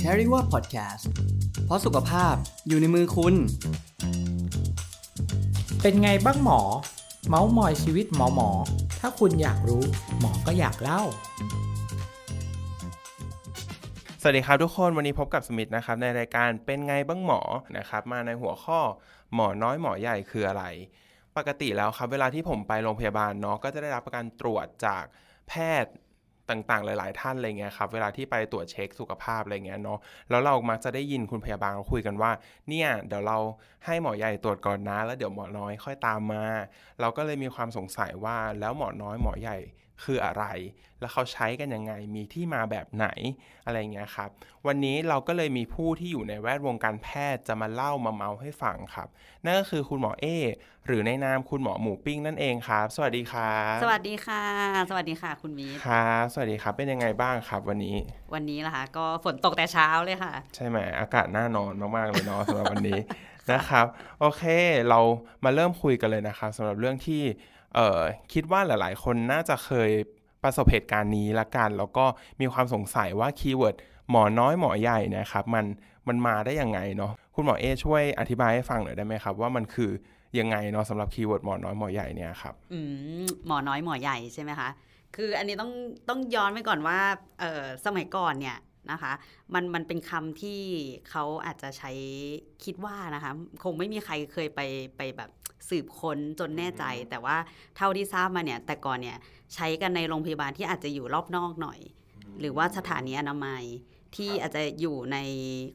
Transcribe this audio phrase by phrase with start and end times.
[0.00, 1.04] c a r i w a Podcast
[1.64, 2.34] เพราะสุขภาพ
[2.68, 3.34] อยู่ในมือคุณ
[5.82, 6.60] เป็นไงบ้างหมอ
[7.28, 8.50] เมาส์มอยชีวิตหมอหมอ
[9.00, 9.82] ถ้าคุณอยากรู้
[10.20, 11.02] หมอก็อยากเล่า
[14.20, 17.40] สวัสดีครับทุกคนวันนี้พบกับสมิธนะครับในรายการเป็นไงบ้างหมอ
[17.76, 18.80] นะครับมาในหัวข้อ
[19.34, 20.64] หมอน้อยหมอใหญ่คืออะไร
[21.36, 25.04] ปกติแล้วครับเวลาที่ผมไปโรงพยาบาลเนาะก็จะได้รับการตรวจจาก
[25.48, 25.52] แพ
[25.82, 25.92] ทย์
[26.50, 29.98] ต่างๆ หลาย ๆ ท่านอะไรเงี้ยครับเวลาที่ไปตรวจเช็คสุขภาพอะไรเงี้ยเนาะ
[30.30, 32.30] แล้วเรามักจะได้ยินคุณพยาบาลเขาคุยกันว่า
[32.68, 33.38] เนี่ยเดี๋ยวเรา
[33.86, 36.44] ให้หมอใหญ่ตรวจก่อนนะ แล้วเดี๋ยวหมอน้อยค่อยตามมา
[37.00, 39.58] เราก็เลยมีความสงสัยว่าแล้วหมอน้อยหมอใหญ่
[40.02, 40.44] คืออะไร
[41.00, 43.06] แล้วเขาใช้กันยังไง มีที่มาแบบไหน
[43.66, 44.30] อะไรเงี้ยครับ
[44.66, 49.08] วันนี้เราก็เลยมีผู้ที่อยู่ในแวดวงการแพทย์จะมาเล่ามาเมาให้ฟังครับ
[49.44, 50.26] นั่นก็คือคุณหมอเอ
[50.86, 54.42] หรือในนามคุณหมอหมูปิ้งนั่นเองครับ สวัสดีครับ สวัสดีค่ะ
[54.90, 57.96] สวัสดีค่ะ คุณมีครับสวัสดีครับ เป็นยังไงบ้างครับ วันนี้
[58.34, 63.00] วันนี้ล่ะคะก็ฝนตกแต่เช้าเลยค่ะ ใช่ไหมอากาศน่านอนมากๆเลยเนาะสำหรับวันนี้
[63.52, 63.86] นะครับ
[64.20, 64.42] โอเค
[64.88, 65.00] เรา
[65.44, 67.53] มาเริ่มคุยกันเลยนะครับสำหรับเรื่องที่เอ่อ
[68.32, 69.90] คิดว่าหลาย ๆ คนน่าจะเคย
[70.42, 72.04] ประสบเหตุการณ์นี้ละกัน แล้วก็
[72.40, 73.76] มีความสงสัยว่าคีย์เวิร์ด
[74.10, 75.64] หมอน้อยหมอใหญ่นะครับมัน
[76.08, 79.90] มันมาได้ยังไงเนาะคุณหมอเอช่วยอธิบายให้ฟังหน่อยได้ไหมครับว่ามันคือ
[80.38, 82.78] ยังไงเนาะสำหรับคีย์เวิร์ดหมอน้อยหมอใหญ่เนี่ยครับอื
[83.22, 84.68] มหมอน้อยหมอใหญ่ใช่ไหมคะ
[85.16, 85.72] คืออันนี้ต้อง
[86.08, 86.98] ต้องย้อนไปก่อนว่า
[87.40, 88.58] เออสมัยก่อนเนี่ย
[88.92, 89.12] นะคะ
[89.54, 90.60] มันมันเป็นคำที่
[91.10, 91.90] เขาอาจจะใช้
[92.64, 93.32] คิดว่านะคะ
[93.64, 94.60] คงไม่มีใครเคยไป
[94.96, 95.30] ไปแบบ
[95.68, 97.36] สืบค้นจนแน่ใจ แต่ว่า
[97.76, 99.18] เท่าที่ทราบมาเนี่ย แต่ก่อนเนี่ย
[99.54, 101.80] ใช้กันในโรงพยาบาลที่อาจจะอยู่รอบนอกหน่อย
[102.40, 103.64] หรือว่าสถานีอนามัย
[104.16, 105.18] ที่อาจจะอยู่ใน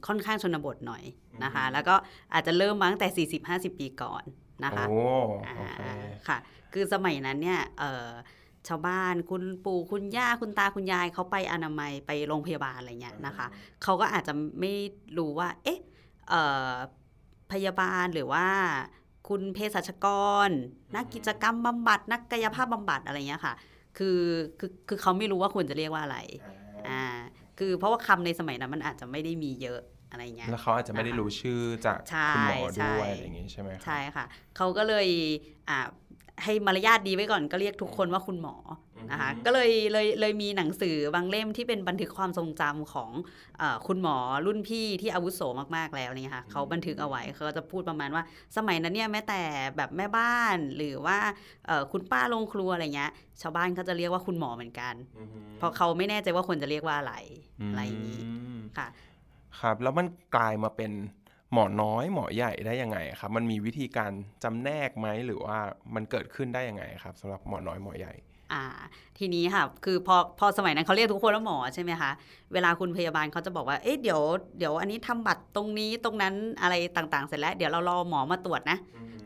[0.07, 1.03] ค่อนข้างชนบทหน่อย
[1.43, 1.95] นะคะ แล้วก็
[2.33, 4.23] อาจจะเริ่มมาตั้งแต่ 40-50 ปีก่อน
[4.65, 5.01] นะคะโอ้
[5.47, 5.81] อ่าโอเค
[6.27, 6.37] ค่ะ
[6.73, 8.09] คือสมัยนั้นเนี่ยเอ่อ
[8.67, 13.47] ชาวบ้านคุณปู่คุณย่าคุณตาคุณยายเขาไปอนามัยไปโรงพยาบาลอะไรเงี้ยนะคะ
[13.83, 14.73] เขาก็อาจจะไม่
[15.17, 15.79] รู้ว่า เอ๊ะ
[16.29, 16.73] เอ่อ
[17.51, 18.45] พยาบาลหรือว่า
[19.28, 20.08] คุณเภสัชก
[20.48, 20.50] ร
[20.96, 23.53] นักกิจกรรมบำบัด นักกายภาพบำบัดอะไรเงี้ยค่ะ
[23.97, 24.19] คือ
[24.59, 26.18] คือคือเขาไม่รู้ว่าควรจะเรียกว่าอะไร
[26.90, 27.03] อ่า
[27.59, 29.79] คือเพราะว่าคำในสมัยนั้นมันอาจจะไม่ได้มีเยอะ
[30.12, 34.25] อะไรเงี้ยแล้วเขาอาจจะไม่ได้รู้ชื่อจากใช่คุณหมอใช่ด้วยอะไรอย่างงี้ใช่ไหมครับใช่ค่ะ
[34.58, 35.08] เขาก็เลย
[35.69, 35.79] อ่า
[36.44, 38.56] ให้มารยาทดีไว้ก่อนก็เรียกทุกคนว่าคุณหมอ
[39.11, 43.11] นะคะอือฮึก็เลยเลยเลยมีหนังสือบางเล่มที่เป็นบันทึกความทรงจำของ
[43.57, 45.41] เออคุณหมอรุ่นพี่ที่อาวุโส
[45.75, 48.23] มากๆแล้วเนี่ยค่ะเขาบันทึกเอาไว้เขาจะพูดประมาณว่า
[48.57, 49.41] สมัยนั้นเนี่ยแม้แต่
[49.77, 51.17] แบบแม่บ้านหรือว่า
[51.67, 53.11] เอ่อคุณป้าโรงครัวอะไรเงี้ย
[53.41, 57.13] ชาวบ้านเขาจะเรียกว่าคุณหมอเหมือนกันอือฮึเพราะเขาไม่แน่ใจว่าควรจะเรียกว่าอะไร
[57.71, 58.21] อะไรอย่างนี้
[58.55, 58.87] มค่ะ
[59.59, 60.91] ครับแล้วมันกลายมาเป็น
[61.53, 64.11] หมอน้อยหมอใหญ่ได้ยังไงครับ มันมีวิธีการ
[64.43, 65.57] จำแนกไหมหรือว่า
[65.95, 68.13] มันเกิดขึ้นได้ยังไงครับสำหรับหมอน้อยหมอใหญ่
[68.51, 68.63] อ่า
[69.17, 72.11] ทีนี้ค่ะ คือพอพอสมัยนั้นเขาเรียกทุกคนว่าหมอใช่ไหมคะ
[72.53, 74.21] เวลาคุณพยาบาลเขาจะบอกว่าเอ๊ะเดี๋ยว
[74.57, 78.77] เดี๋ยวอันนี้ทำบัตรตรงนี้ตรงนั้นอะไรต่างๆ เสร็จแล้ว เดี๋ยวเรารอหมอมาตรวจนะ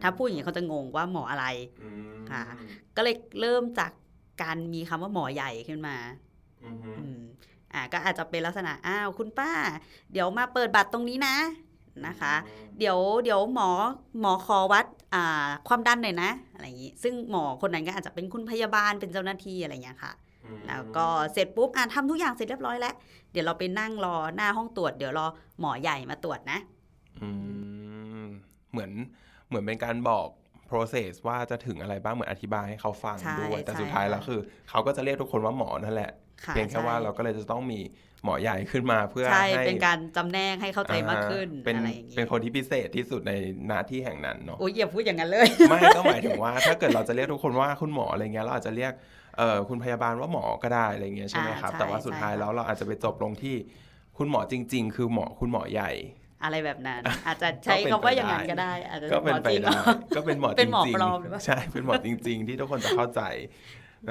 [0.02, 1.46] ถ้าพูดอย่างนี้เขาจะงงว่าหมออะไร
[2.32, 2.42] ค่ะ
[2.96, 3.92] ก็เลยเริ่มจาก
[4.42, 5.96] การมีคำว่าหมอใหญ่ขึ้นมา
[6.64, 7.20] อืม
[7.74, 9.52] อ่าก็อาจจะเป็นลักษณะอ้าวคุณป้า
[10.12, 11.36] เดี๋ยวมาเปิดบัตรตรงนี้นะ
[12.08, 12.34] นะคะ
[12.80, 13.70] เดี๋ยวเดี๋ยวหมอ
[14.20, 15.03] หมอขอวัดอ่า
[15.68, 20.12] ความดันหน่อยนะอะไรอย่างนี้ ซึ่งหมอคนนั้นก็อาจจะเป็นคุณพยาบาลเป็นเจ้าหน้าที่อะไรอย่างเงี้ยค่ะ
[20.68, 22.94] แล้วก็เสร็จปุ๊บอ่าทำทุกอย่างเสร็จเรียบร้อยแล้ว
[23.32, 25.28] เดี๋ยวเราไปนั่งรอหน้าห้องตรวจ เดี๋ยวรอ
[25.60, 26.60] หมอใหญ่มาตรวจนะ
[27.22, 27.30] อื
[28.24, 28.26] ม
[28.72, 28.92] เหมือน
[29.48, 30.28] เหมือนเป็นการบอก
[30.70, 36.12] process ว่าจะถึงอะไรบ้างเหมือนอธิบายให้เขาฟังใช่ด้วย แต่ใช่สุดท้ายค่ะแล้วคือ เขาก็จะเรียกทุกคนว่าหมอนั่นแหละ
[36.46, 37.80] ค่ะเพียงแค่ว่าใช่เราก็เลยจะต้องมี
[38.24, 43.34] หมอใหญ่ขึ้นมาเพื่อใช่ให้เป็นการจำแนกให้เข้าใจมากขึ้นอ่าเป็นอะไรอย่างนี้เป็นคนที่พิเศษที่สุดใน
[43.68, 48.94] หน้าที่แห่งนั้นเนาะโอ้ยอย่าพูดอย่างนั้นเลย ไม่ก็หมายถึงว่า ถ้าเกิดเราจะเรียกทุกคนว่าคุณหมออะไรเงี้ยเราอาจจะเรียก
[49.38, 53.56] เอ่อคุณพยาบาลว่าหมอก็ได้อะไรเงี้ยใช่ไหมอ่าครับใช่แต่ว่าสุดท้ายใช่ค่ะแล้วเราอาจจะไปจบลงที่
[54.18, 55.92] คุณหมอจริง ๆ คือหมอคุณหมอใหญ่
[56.44, 59.74] อะไรแบบนั้น อาจจะใช้ก็เป็นไปคำว่าอย่างนั้นได้ก็ได้ อาจจะก็เป็นไปหมอจริงได้
[60.16, 63.22] ก็เป็นหมอจเป็นหมอริงปลอมหรือเปล่าๆใช่เป็นหมอจริง ๆ ที่ทุกคนจะเข้าใจ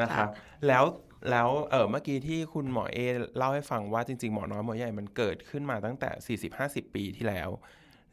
[0.00, 0.28] นะครับ
[0.68, 0.84] แล้ว
[1.30, 2.98] แล้วเออเมื่อกี้ที่คุณหมอเอ
[3.36, 7.48] เล่าให้ฟังว่าจริง ๆ หมอน้อยหมอใหญ่มันเกิดขึ้นมาตั้งแต่ 40-50 ปีที่แล้ว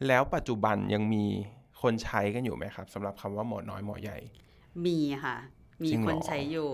[0.06, 1.24] แล้วปัจจุบันยังมี
[1.82, 4.18] คนใช้กันอยู่ไหมครับสำหรับคำว่าหมอน้อยหมอใหญ่
[4.86, 5.36] มีค่ะ
[5.82, 6.70] มีจริงเหครอนใช้อยู่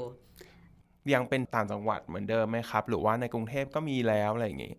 [1.12, 4.75] ยังเป็นต่างจังหวัดเหมือนเดิมไหมครับ หรือว่าในกรุงเทพก็มีแล้วอะไรอย่างงี้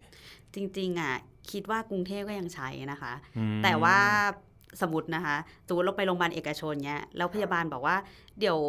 [0.53, 1.15] จริง ๆ อะ
[1.51, 3.99] คิดว่ากรุงเทพก็ยังใช้นะคะอืมแต่ว่า
[4.81, 5.35] สมมตินะคะ
[5.67, 7.95] สมมติเราไปโรงพยาบาลเอกชนเนี้ยแล้วพยาบาลบอกว่า
[8.39, 8.59] เดี๋ยว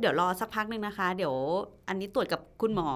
[0.00, 1.36] เดี๋ยวรอสักพักหนึ่งนะคะ เดี๋ยว
[1.88, 2.88] อันนี้ตรวจกับคุณหมอ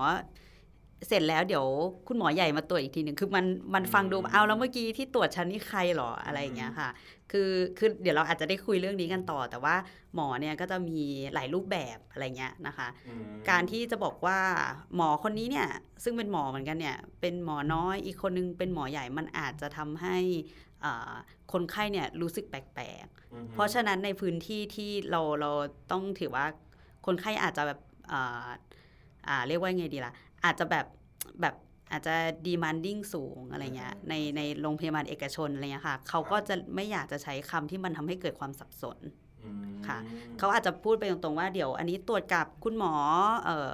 [1.09, 1.67] เสร็จแล้วเดี๋ยว
[2.09, 6.89] คุณหมอใหญ่มาตรวจอีกทีหนึ่งคือมันมันฟังดูเอาแล้วเมื่อกี้ที่ตรวจฉันนี่ใครหรออะไรอย่างเงี้ยค่ะ
[7.31, 9.75] คือคือเดี๋ยวเราอาจจะได้คุยเรื่องนี้กันต่อ แต่ว่า
[10.15, 11.01] หมอเนี่ยก็จะมี
[11.35, 12.89] หลายรูปแบบอะไรเงี้ยนะคะ
[13.51, 14.39] การที่จะบอกว่า
[14.97, 15.69] หมอคนนี้เนี่ย
[16.05, 20.70] ซึ่งเป็นหมอเหมือนกันเนี่ยเป็นหมอน้อยอีกคนนึงเป็นหมอใหญ่มันอาจจะทำให้อ่า
[21.53, 25.51] คนไข้เนี่ยรู้สึกแปลกๆ เพราะฉะนั้นในพื้นที่ที่เราเรา
[25.91, 26.47] ต้องถือว่า
[27.07, 27.81] คนไข้อาจจะแบบ
[28.13, 28.49] อ่า
[29.29, 30.13] อ่าเรียกว่าไงดีล่ะ
[30.45, 30.87] อาจจะแบบ
[31.41, 31.55] แบบ
[31.93, 32.15] อาจจะ
[32.47, 38.99] demanding สูงอะไรเงี้ยในในโรงพยาบาลเอกชนอะไรเงี้ยค่ะเขาก็จะไม่อยากจะใช้คำที่มันทำให้เกิดความสับสน
[39.89, 39.99] ค่ะ
[40.39, 42.95] เขาอาจจะพูดไปตรงๆว่าเดี๋ยวอันนี้ตรวจกับคุณหมอ
[43.45, 43.73] เอ่อ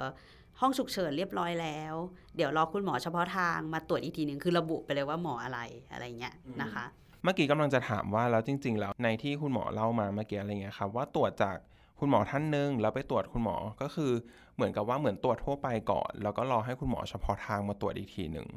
[0.61, 1.95] ห้องฉุกเฉินเรียบร้อยแล้ว
[2.35, 5.59] เดี๋ยวรอคุณหมอเฉพาะทางมาตรวจอีกทีหนึ่งคือระบุไปเลยว่าหมออะไร
[5.91, 6.85] อะไรเงี้ยนะคะ
[7.23, 11.57] เมื่อกี้กำลังจะถามว่าแล้วจริง ๆ แล้วในที่คุณหมอเล่ามาเมื่อกี้อะไรเงี้ยครับว่าตรวจจาก
[11.99, 14.11] คุณหมอท่านหนึ่งแล้วไปตรวจคุณหมอก็คือ
[14.55, 18.47] เหมือนกับว่าเหมือนตรวจทั่วไปก่อน แล้วก็รอให้คุณหมอเฉพาะทางมาตรวจอีกทีหนึ่ง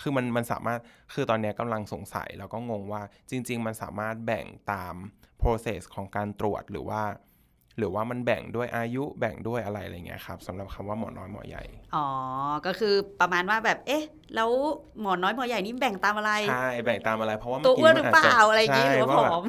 [0.00, 0.78] คือมันมันสามารถ
[1.14, 4.94] คือตอนเนี้ยกำลังสงสัยแล้วก็งงว่าจริง ๆ มันสามารถแบ่งตาม
[5.42, 7.02] process ของการตรวจหรือว่า
[7.80, 12.06] หรือว่ามันแบ่งด้วยอายุแบ่งด้วยอะไรอะไรเงี้ยครับสำหรับคำว่าหมอน้อยหมอใหญ่ อ๋อ
[12.66, 12.88] ก็คือ
[13.18, 14.02] ประมาณว่าแบบเอ๊ะ
[14.34, 14.50] แล้ว
[15.00, 16.54] หมอน้อยหมอใหญ่นี่แบ่งตามอะไร ใช่
[16.84, 19.42] แบ่งตามอะไรเพราะว่าตัเมื่วอกี้อ้วนหมัรืนออาจเปจะล่าอะไรอย่างงี้หรือว่าผใช่อม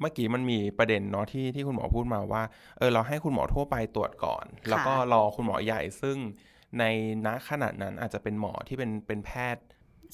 [0.00, 2.42] เมื่อกี้มันมีประเด็นเนาะที่ที่คุณหมอพูดมาว่า
[2.78, 6.16] เออเราให้คุณหมอทั่วไปตรวจก่อน แล้วก็รอคุณหมอใหญ่ซึ่ง
[6.78, 6.84] ใน
[7.26, 9.64] ณขนาดนั้นอาจจะเป็นหมอที่เป็นเป็นแพทย์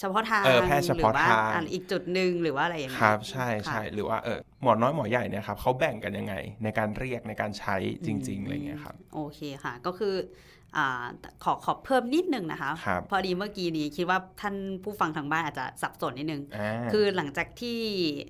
[0.00, 7.76] เฉพาะทางเออแพทย์เฉพาะหรือว่าทางอะอีกจุดหนึ่งหรือว่าอะไรอย่างคเงี้ยรับ ใช่ใช่ค่ะหรือว่าเออห มอน้อยหมอใหญ่เนี่ยครับเขาแบ่งกันยังไง ในการเรียกในการใช้
[8.06, 10.14] จริงๆอะไรเงี้ยครับโอเคค่ะ ก็คือ
[10.76, 11.06] อ่า
[11.44, 17.78] ขอขอเพิ่มนิดนึงนะคะครับพอดีเมื่อกี้นี้คิดว่าท่านผู้ฟังทางบ้านอาจจะสับสนนิดนึงอ่าคือหลังจากที่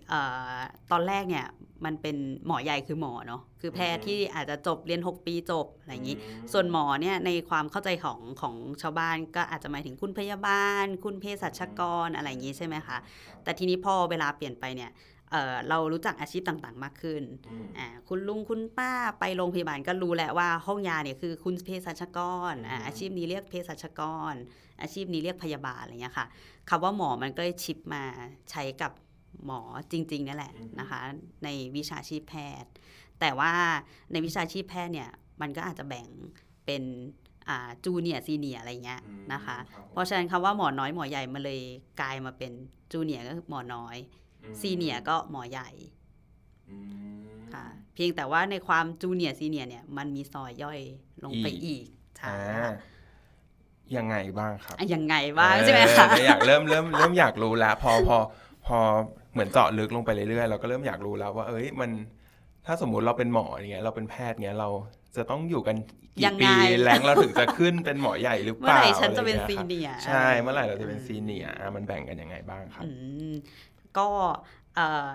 [0.08, 0.20] เอ่
[0.52, 0.56] อ
[0.90, 1.46] ตอนแรกเนี่ย
[1.84, 2.16] มันเป็น
[2.46, 6.16] หมอใหญ่คือหมอเนาะคือแพทย์ที่อาจจะจบเรียน 6 ปีจบอะไรอย่างนี้
[6.52, 12.96] ส่วนหมอเนี่ยในความเข้าใจของของชาวบ้านก็อาจจะหมายถึงคุณพยาบาล คุณเภสัชกรอะไรอย่างนี้ใช่ไหมคะ
[13.42, 14.90] แต่ทีนี้พอเวลาเปลี่ยนไปเนี่ย
[15.30, 17.22] เอ่อเรารู้จักอาชีพต่างๆ มากขึ้น
[17.78, 22.18] อ่าคุณลุงคุณป้าไปโรงพยาบาลก็รู้แหละว่าห้องยาเนี่ยคือคุณเภสัชก
[22.52, 24.00] รอ่าอาชีพนี้เรียกเภสัชก
[24.32, 24.34] ร
[24.82, 26.26] อาชีพนี้เรียกพยาบาลอะไรเงี้ยค่ะ
[26.68, 28.04] คำว่าหมอมันก็เลยชิปมา
[28.50, 28.92] ใช้กับ
[29.46, 29.60] หมอ
[29.92, 31.00] จริงๆนี่แหละนะคะ
[31.44, 32.70] ในวิชาชีพแพทย์
[33.20, 33.52] แต่ว่า
[34.12, 36.06] ในวิชาชีพแพทย์เนี่ยมันก็อาจจะแบ่ง
[36.66, 36.82] เป็น
[37.48, 39.00] อ่าจูเนียร์ซีเนียอะไรเงี้ย
[39.32, 39.58] นะคะ
[39.92, 41.60] เพราะฉะนั้นคำว่าหมอน้อยหมอใหญ่มาเลย
[42.00, 42.52] กลายมาเป็น
[42.92, 43.96] จูเนียร์ก็คือหมอน้อย
[44.60, 45.68] ซีเนียร์ก็หมอใหญ่
[47.54, 50.80] ค่ะ เพียงแต่ว่าในความจูเนียร์ซีเนียร์เนี่ยมันมีซอยย่อย
[51.24, 51.86] ลงไปอีกอีก
[52.18, 52.70] ใช่อ่าค่ะ
[53.96, 58.16] ยังไงบ้างครับอะยังไงบ้างใช่ไหมคะเอออยากเริ่มเริ่มเริ่มอยากรู้แล้วพอพอ
[58.66, 58.78] พอ
[59.32, 61.90] เหมือนเจาะลึกลงไปเรื่อยๆเราก็เริ่มอยากรู้แล้วว่าเอ้ยมัน
[62.66, 64.68] ถ้าสมมุติเราเป็นหมออย่างเงี้ยเราเป็นแพทย์เงี้ยเรา
[65.16, 65.76] จะต้องอยู่กัน
[66.24, 66.52] ยักี่งไงปี
[66.82, 72.90] แรงเราถึงจะขึ้นเป็นหมอใหญ่หรือเปเมื่อล่าไหร่ฉันจะเป็นอไรซีงี้ยเนียร์ครับใช่เมื่อไหร่เราจะเป็นซีเนียร์อะมันแบ่งกันยังไงบ้างครับอื
[73.30, 73.34] ม
[73.98, 74.08] ก็
[74.74, 75.08] เอ่อ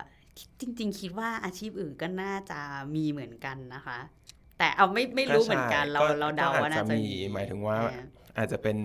[0.59, 2.59] จริง ๆ คิดว่าอาชีพอื่นก็น่าจะ
[2.95, 3.99] มีเหมือนกันนะคะ
[4.57, 8.05] แต่เอาไม่ไม่รู้เหมือนกันเราก็เราเดาก็ว่าอาจน่าจะจะมีหมายถึงว่าอ่า
[8.37, 8.77] อาจจะเป็น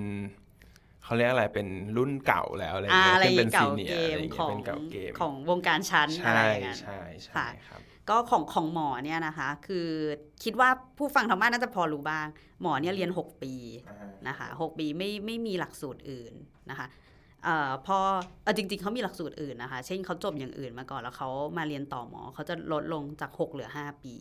[1.05, 9.89] เขาเรียกอะไรเป็นรุ่นเก่าแล้วอะไรอ่าเงี้ยอะไรขึ้นเป็นเก่าซีเนียเกร์อะไรมเงี้ขยองเป็นเก่าเกมของวงการชั้นอะใช่ไรอย่างเงี้ยใช่ใช่ค่ะครับก็ของของหมอเนี่ยนะคะ คือ
[10.45, 12.27] คิดว่าผู้ฟังทางบ้านน่าจะพอรู้บ้าง
[12.63, 13.55] หมอเนี่ยเรียน 6 ปี
[14.29, 16.35] นะคะหกปีไม่ไม่มีหลักสูตรอื่น
[16.71, 17.99] นะคะเอ่อพอ
[18.43, 21.29] เออจริง ๆเขามีหลักสูตรอื่นนะคะ เช่นเขาจบอย่างอื่นมาก่อนแล้วเขา
[21.59, 24.15] มาเรียนต่อหมอเขาจะลดลงจาก 6 เหลือ 5 ปี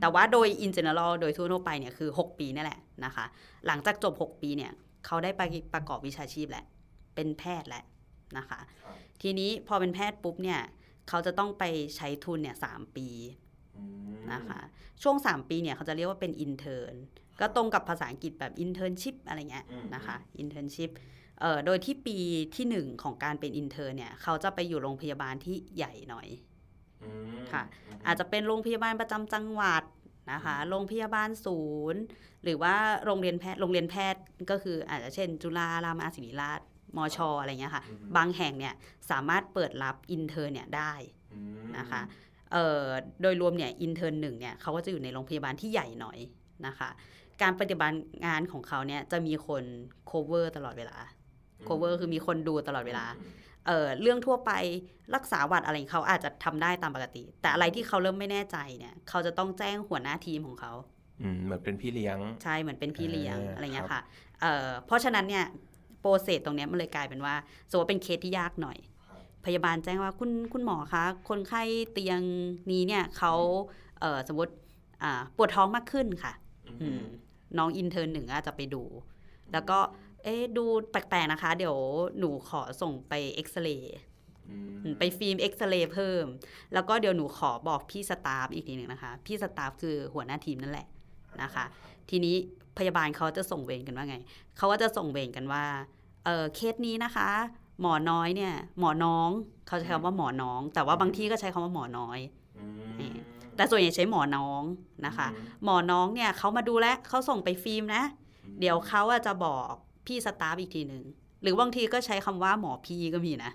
[0.00, 3.24] แต่ว่าโดย in general โดยทั่วๆไปเนี่ยคือ 6 ปีนี่แหละนะคะ
[3.66, 4.72] หลังจากจบ 6 ปีเนี่ย
[5.06, 5.42] เขาได้ไป
[5.74, 6.64] ประกอบวิชาชีพแหละ
[7.14, 7.84] เป็นแพทย์แหละ
[8.38, 10.60] นะคะครับทีนี้พอเป็นแพทย์ปุ๊บเนี่ย
[11.08, 11.64] เขาจะต้องไป
[11.96, 13.08] ใช้ทุนเนี่ยสามปี
[14.32, 14.60] นะคะ
[15.02, 16.86] ช่วง 3 ปีเนี่ยเขาจะเรียกว่าเป็น intern
[17.40, 21.00] ก็ตรงกับภาษาอังกฤษแบบ internship อะไรเงี้ยอืมนะคะ internship เอ่อ
[21.66, 22.18] โดยที่ปี
[22.56, 26.28] ที่ 1 ของการเป็น intern เนี่ยเขาจะไปอยู่โรงพยาบาลที่ใหญ่หน่อย
[27.52, 27.62] ค่ะ
[28.06, 29.82] อาจจะเป็นโรงพยาบาลประจำจังหวัด
[30.32, 31.60] นะคะโรงพยาบาลศู
[31.94, 32.02] นย์
[32.44, 36.60] หรือว่าโรงเรียนแพทย์โรงเรียนแพทย์ก็คืออาจจะเช่น จุฬารามาศิริราช
[36.96, 37.84] มชอะไรเงี้ยค่ะ
[38.16, 38.74] บางแห่งเนี่ย
[39.10, 40.92] สามารถเปิดรับ intern เนี่ยได้
[41.78, 42.00] นะคะ
[42.52, 42.84] เอ่อ
[43.22, 46.18] โดยรวมเนี่ย intern หนึ่งเนี่ยเขาก็จะอยู่ในโรงพยาบาลที่ใหญ่หน่อย
[46.66, 46.90] นะคะ
[47.42, 47.96] การปฏิบัติ
[48.26, 49.64] งานของเขาเนี่ยจะมีคน
[50.10, 50.98] cover ตลอดเวลา
[51.68, 53.06] cover คือมีคนดูตลอดเวลา
[53.66, 54.50] เอ่อเรื่องทั่วไป
[55.14, 60.72] รักษาหวัดอะไรของเขาอาจจะทำได้ตามปกติ แต่อะไรที่เขาเริ่มไม่แน่ใจเนี่ยเขาจะต้องแจ้งหัวหน้าทีมของเขา
[61.22, 64.02] อืมเหมือนเป็นพี่เลี้ยง ใช่เหมือนเป็นพี่เลี้ยงอ่าอะไรเงี้ยครับค่ะ
[64.40, 65.44] เอ่อเพราะฉะนั้นเนี่ย
[66.00, 67.34] process ตรงเนี้ยมันเลยกลายเป็นว่า
[67.70, 68.78] สมมติว่าเป็นเคสที่ยากหน่อย
[69.46, 72.20] พยาบาลแจ้งว่าคุณคุณหมอคะคนไข้เตียง
[72.70, 73.32] นี้เนี่ยเขา
[74.00, 74.52] เอ่อสมมติ
[75.02, 76.32] อ่าปวดท้องมากขึ้นค่ะ
[76.82, 77.00] อืม
[77.58, 78.82] น้อง intern หนึ่งอาจจะไปดู
[79.52, 79.78] แล้วก็
[80.24, 81.76] เอ๊ะดูแปลกๆนะคะ เดี๋ยว
[82.18, 83.96] หนูขอส่งไปเอ็กซเรย์
[84.98, 86.24] ไปฟิล์มเอ็กซเรย์เพิ่ม
[86.74, 90.86] แล้วก็เดี๋ยวหนูขอบอกพี่ staff อีกทีหนึ่งนะคะ พี่ staff คือหัวหน้าทีมนั่นแหละ
[91.42, 91.64] นะคะ
[92.10, 92.36] ทีนี้
[92.78, 94.16] พยาบาลเขาจะส่งเวรกันว่าไง
[94.56, 95.64] เขาก็จะส่งเวรกันว่า
[96.24, 97.28] เออเคสนี้นะคะ
[97.80, 99.28] หมอน้อยเนี่ย หมอน้อง
[99.66, 102.18] เขาใช้คำว่าหมอน้อง แต่ว่าบางที่ก็ใช้คำว่าหมอน้อย
[103.56, 104.62] แต่ส่วนใหญ่ใช้หมอน้อง
[105.06, 105.28] นะคะ
[105.64, 108.02] หมอน้องเนี่ยเขามาดูแลวเขาส่งไปฟิล์มนะ
[108.60, 109.72] เดี๋ยวเขาอะจะบอก
[110.06, 111.04] พี่สตาฟอีกทีหนึ่ง
[111.42, 113.52] หรือบางทีก็ใช้คำว่าหมอพี่ก็มีนะ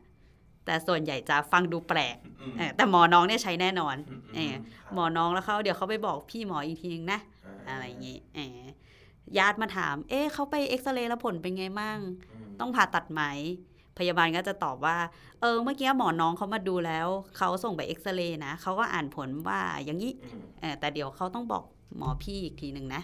[0.65, 2.17] แต่ส่วนใหญ่จะฟังดูแปลก
[2.57, 3.95] เออแต่หมอน้องเนี่ยใช้แน่นอน
[4.35, 4.53] เออ
[4.93, 7.19] หมอน้องแล้วเขาเดี๋ยวเขาไปบอกพี่หมออีกทีหนึงนะ
[7.69, 8.59] อะไรอย่างงี้เออ
[9.37, 11.99] ญาติมาถาม เอ๊ะเขาไปเอ็กซเรย์แล้วผลเป็นไงมั่ง
[12.59, 13.21] ต้องผ่าตัดไหม
[13.97, 14.97] พยาบาลก็จะตอบว่า
[15.41, 20.13] เออ เมื่อกี้หมอน้องเขามาดูแล้ว เขาส่งไปเอ็กซเรย์นะ เขาก็อ่านผลว่าอย่างนี้
[20.59, 21.63] เออแต่เดี๋ยวเขาต้องบอก
[21.97, 23.01] หมอพี่อีกทีหนึ่งนะ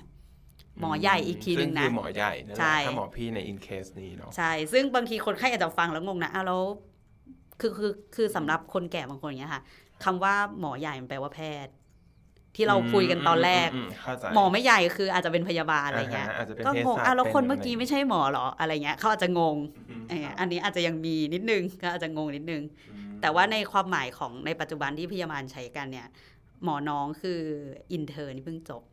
[0.79, 6.61] หมอใหญ่อีกทีหนึ่งนะซึ่คือหมอใหญ่นั่นแหใช่ละถ้าหมอพี่ในอินเคสนี้เนาะใช่ ซึ่งบางทีคนไข้อาจจะฟังแล้วงงนะอ้าวแล้ว
[7.61, 9.61] คือคือคือสำหรับคนแก่บางคนอย่างเงี้ยค่ะ
[10.03, 11.73] คำว่าหมอใหญ่มันแปลว่าแพทย์
[12.55, 19.57] ที่เราคุยกันตอนแรกมเข้าใจหมอไม่ใหญ่คืออาจจะเป็นพยาบาลอะไรเงี้ยาฮอาจจะเป็นก็เภงงสัชอะแล้วคนป็เมื่อกี้ไม่ใช่หมอเหรออะไรเงี้ยเขาอาจจะงง
[19.89, 22.63] อืมเอออันนี้อาจจะยังมีนิดนึงก็อาจจะงงนิดนึง
[23.21, 26.07] แต่ว่าในความหมายของในปัจจุบันที่พยาบาลใช้กันเนี่ย
[26.63, 27.41] หมอน้องคือ
[27.93, 28.92] intern นี่เพิ่งจบอ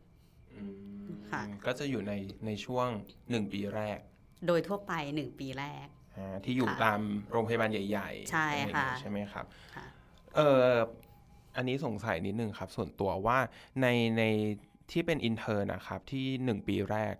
[1.31, 2.13] ค่ะก็จะอยู่ใน
[2.45, 2.87] ในช่วง
[3.29, 3.99] หนึ่งปีแรก
[4.47, 5.87] โดยทั่วไปหนึ่งปีแรก
[6.17, 6.99] อ่าที่อยู่ค่ะตาม
[7.31, 9.85] โรงพยาบาลใหญ่ๆ ใช่อะไรอย่างเงี้ยค่ะใช่ไหมครับค่ะ
[10.35, 10.65] เออ
[11.55, 13.37] อันนี้สงสัยนิดนึงครับ ส่วนตัวว่า
[13.81, 13.87] ใน
[14.17, 14.23] ใน
[14.91, 17.15] ที่เป็น intern นะครับ ที่หนึ่งปีแรก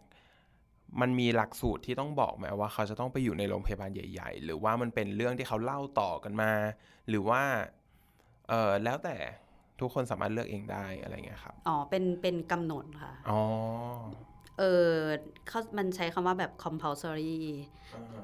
[1.01, 6.51] มันมีหลักสูตรที่ต้องบอกไหมว่าเขาจะต้องไปอยู่ในโรงพยาบาลใหญ่ ๆ หรือว่ามันเป็นเรื่องที่เขาเล่าต่อกันมา
[7.09, 7.43] หรือว่า
[8.49, 9.17] เออแล้วแต่
[9.81, 13.39] ทุกคนสามารถเลือกเองได้อะไรเงี้ยครับ อ๋อ เป็นเป็นกำหนดค่ะ อ๋อ
[14.59, 14.95] เออ
[15.47, 17.37] เขามันใช้คำว่าแบบ compulsory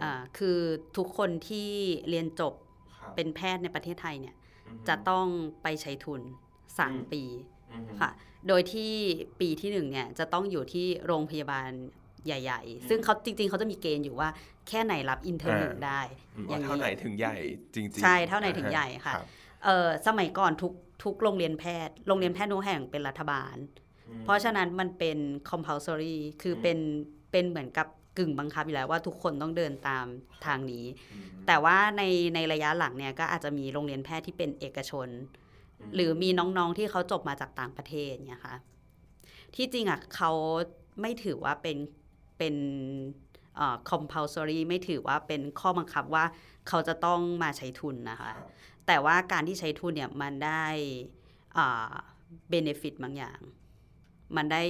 [0.01, 0.59] อ่า คือ
[0.97, 1.69] ทุกคนที่
[2.09, 2.53] เรียนจบ
[2.97, 4.35] ครับเป็นแพทย์ในประเทศไทยเนี่ย
[4.67, 5.25] อืมจะต้อง
[5.63, 7.23] ไปใช้ทุนอืม3ปี
[7.71, 8.09] อืมค่ะ
[8.47, 8.93] โดยที่
[9.39, 11.69] ปีที่หนึ่งเนี่ย จะต้องอยู่ที่โรงพยาบาล
[12.25, 14.29] ใหญ่ ๆ ซึ่งเขาจริง ๆ เขาจะมีเกณฑ์อยู่ว่า
[14.67, 16.01] แค่ไหนรับอินเทอร์หนึ่งได้
[16.35, 17.35] อืมอย่างว่าเท่าไหนถึงใหญ่
[17.75, 19.27] จริง ๆ ใช่ เท่าไหนถึงใหญ่ค่ะรับ
[19.65, 20.73] เออสมัยก่อนทุก
[21.03, 23.55] ทุกโรงเรียนแพทย์ โรงเรียนแพทย์ทุกแห่งเป็นรัฐบาล
[24.07, 25.17] อืมเพราะฉะนั้นมันเป็น
[25.49, 26.77] compulsory คือเป็น
[27.31, 27.87] เป็นเหมือนกับ
[28.17, 30.05] กึ่งบังคับอยู่แล้วว่าทุกคนต้องเดินตาม
[30.45, 32.03] ทางนี้อืมแต่ว่าใน
[32.35, 35.07] ในระยะหลังเนี่ยก็อาจจะมีโรงเรียนแพทย์ที่เป็นเอกชน
[35.95, 38.55] หรือมีน้องๆที่เขาจบมาจากต่างประเทศเนี่ยค่ะ
[39.55, 40.31] ที่จริงอะเขา
[41.01, 41.77] ไม่ถือว่าเป็น
[42.37, 42.55] เป็น
[43.55, 46.25] เอ่อ compulsory ไม่ถือว่าเป็นข้อบังคับว่า
[46.67, 48.31] เขาจะต้องมาใช้ทุนนะคะ
[48.87, 50.65] แต่ว่าการที่ใช้ทุนเนี่ยมันได้
[51.57, 51.93] อ่า
[52.53, 53.39] benefit บางอย่าง
[54.35, 54.63] มันได้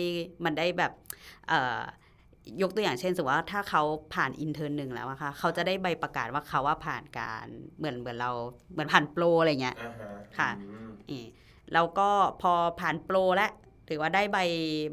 [0.46, 0.92] มันได้แบบ
[1.48, 1.82] เอ่อ
[2.62, 3.84] ยกตัวอย่างเช่นสมมติว่าถ้าเขา
[4.14, 7.48] ผ่านอินเทอร์หนึ่งแล้วอะค่ะเขาจะได้ใบประกาศว่าเขาว่าผ่านการ
[7.78, 8.32] เหมือนเหมือนเรา
[8.72, 10.02] เหมือนผ่านโปรอะไรเงี้ยอ่าฮ
[10.38, 11.26] ค่ะอืมเออ
[11.74, 12.10] แล้วก็
[12.42, 13.52] พอผ่านโปรแล้ว
[13.88, 14.38] หรือว่าได้ใบ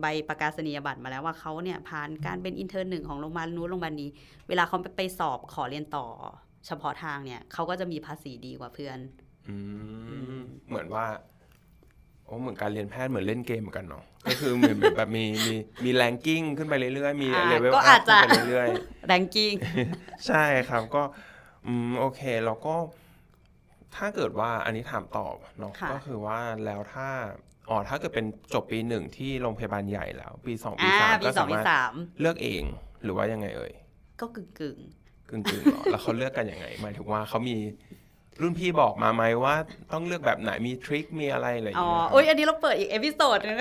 [0.02, 4.10] ใบประกาศนียบัตรมาแล้วว่าเขาเนี่ยผ่านการเป็น intern หนึ่งของโรงพยาบาลนู้นโรงพยาบาลนี้
[4.48, 6.06] เวลาเขาไปไปสอบขอเรียนต่อ
[6.66, 8.98] เฉพาะทางเนี่ยเขาก็จะมีภาษีดีกว่าเพื่อน
[9.48, 9.56] อื
[10.38, 11.06] มเหมือนว่า
[12.24, 15.54] โอ้เหมือนการเรียนแพทย์เหมือนเล่นเกมเหมือนกันเนาะก็คือเหมือนแบบแบบมีมี
[15.84, 18.68] มี ranking ขึ้นไปเรื่อยๆมีอ่า level ก็อัอาจจะขึ้นไปเรื่อย
[19.06, 21.02] แรงกิ้งๆใช่ครับก็
[21.66, 22.74] อืมโอเคแล้วก็
[23.96, 27.08] ถ้าเกิดว่าอันนี้ถามตอบเนาะค่ะก็คือว่าแล้วถ้า
[27.70, 32.62] อ๋อถ้าเกิดเป็นจบปีหนึ่งที่โรงพยาบาลใหญ่แล้ว ปีสองปีอ่าสามปีก็สอสางปีมารถสามเลือกเอง
[33.02, 33.72] หรือว่ายังไงเอ่ย
[34.20, 34.78] ก็กึ่งกึ่ง
[35.30, 37.56] กึ่งๆเหรอแล้วเขาเลือกกันยังไงหมายถึงว่าเขามี
[38.40, 39.54] รุ่นพี่บอกมาไหมว่า
[39.92, 43.58] ต้องเลือกแบบไหนมีทริคมีอะไรอะไรอๆอ๋ย่างอเงี้ยโอ้ยอันนี้เราเปิดอีกเอพิโซดนึง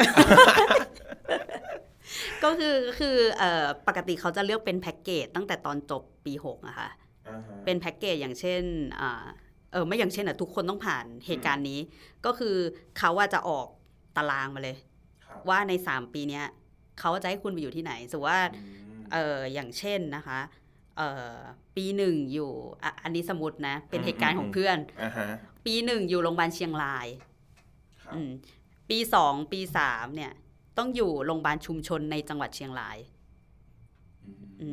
[2.43, 6.89] ก็คือคือเอ่อปกติเขาจะเลือกเป็นแพ็กเกจตั้งแต่ตอนจบปีหกอะค่ะ
[7.29, 8.61] อ่าฮะเป็นแพ็กเกจอย่างเช่น
[8.99, 9.25] อ่า
[9.71, 11.79] เออไม่อย่างเช่นอะทุกคนต้องผ่านเหตุการณ์นี้
[12.25, 12.55] ก็คือ
[12.97, 13.67] เขาว่าจะออก
[14.17, 14.75] ตารางมาเลย
[15.25, 16.45] ครับว่าใน 3 ปีเนี้ย
[16.99, 18.61] เขาจะให้คุณไปอยู่ที่ไหนสมมุติว่าอื
[18.97, 20.62] มเอออย่างเช่นนะคะเออ
[21.75, 22.51] ปีหนึ่งอยู่
[22.83, 25.27] อะอันนี้สมมตินะ เป็นเหตุการณ์ของเพื่อนอ่าฮะ
[25.65, 27.07] ปีหนึ่งอยู่โรงพยาบาลเชียงราย
[28.03, 28.31] ครับอืม
[28.89, 30.31] ปีสองปีสามเนี่ย
[30.77, 32.97] ต้องอยู่โรงพยาบาลชุมชนในจังหวัดเชียงราย
[34.61, 34.69] อื